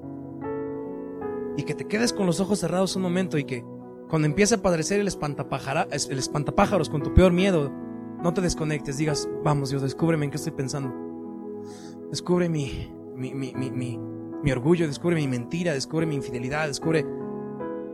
Y 1.56 1.62
que 1.62 1.74
te 1.74 1.86
quedes 1.86 2.12
con 2.12 2.26
los 2.26 2.38
ojos 2.38 2.58
cerrados 2.58 2.94
un 2.94 3.00
momento 3.00 3.38
y 3.38 3.44
que 3.44 3.64
cuando 4.10 4.26
empiece 4.26 4.56
a 4.56 4.62
padecer 4.62 5.00
el, 5.00 5.08
espantapájaros 5.08 6.90
con 6.90 7.02
tu 7.02 7.14
peor 7.14 7.32
miedo, 7.32 7.72
no 8.22 8.34
te 8.34 8.42
desconectes, 8.42 8.98
digas, 8.98 9.26
vamos 9.42 9.70
Dios, 9.70 9.80
descúbreme 9.80 10.26
en 10.26 10.30
qué 10.32 10.36
estoy 10.36 10.52
pensando. 10.52 10.94
Descubre 12.10 12.50
mi, 12.50 12.92
mi, 13.16 13.32
mi, 13.32 13.54
mi, 13.54 13.98
mi 14.42 14.52
orgullo, 14.52 14.86
descubre 14.86 15.16
mi 15.16 15.26
mentira, 15.26 15.72
descubre 15.72 16.04
mi 16.04 16.16
infidelidad, 16.16 16.66
descubre, 16.66 17.06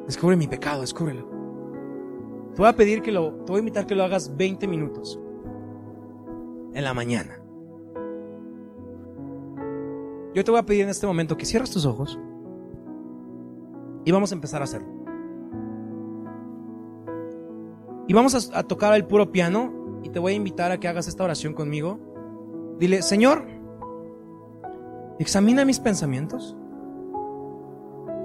descubre 0.07 0.35
mi 0.35 0.49
pecado, 0.49 0.81
descúbrelo. 0.81 1.25
Te 2.53 2.63
voy 2.63 2.67
a 2.69 2.75
pedir 2.75 3.01
que 3.01 3.13
lo, 3.13 3.33
te 3.45 3.53
voy 3.53 3.59
a 3.59 3.61
invitar 3.61 3.87
que 3.87 3.95
lo 3.95 4.03
hagas 4.03 4.37
20 4.37 4.67
minutos 4.67 5.21
en 6.75 6.85
la 6.85 6.95
mañana. 6.95 7.41
Yo 10.35 10.45
te 10.45 10.51
voy 10.51 10.61
a 10.61 10.67
pedir 10.67 10.83
en 10.83 10.91
este 10.91 11.07
momento 11.07 11.37
que 11.37 11.45
cierres 11.45 11.71
tus 11.71 11.85
ojos 11.85 12.19
y 14.05 14.13
vamos 14.13 14.31
a 14.33 14.35
empezar 14.35 14.61
a 14.61 14.65
hacerlo. 14.65 14.89
Y 18.07 18.13
vamos 18.13 18.53
a, 18.53 18.59
a 18.59 18.63
tocar 18.63 18.95
el 18.95 19.07
puro 19.07 19.33
piano 19.33 20.01
y 20.03 20.11
te 20.11 20.19
voy 20.19 20.33
a 20.33 20.37
invitar 20.37 20.73
a 20.73 20.79
que 20.79 20.89
hagas 20.89 21.09
esta 21.09 21.25
oración 21.25 21.55
conmigo. 21.55 21.99
Dile, 22.79 23.03
Señor, 23.03 23.45
examina 25.19 25.65
mis 25.65 25.79
pensamientos, 25.79 26.57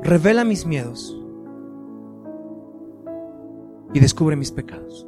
revela 0.02 0.46
mis 0.46 0.66
miedos 0.66 1.22
y 3.94 4.00
descubre 4.00 4.36
mis 4.36 4.52
pecados. 4.52 5.08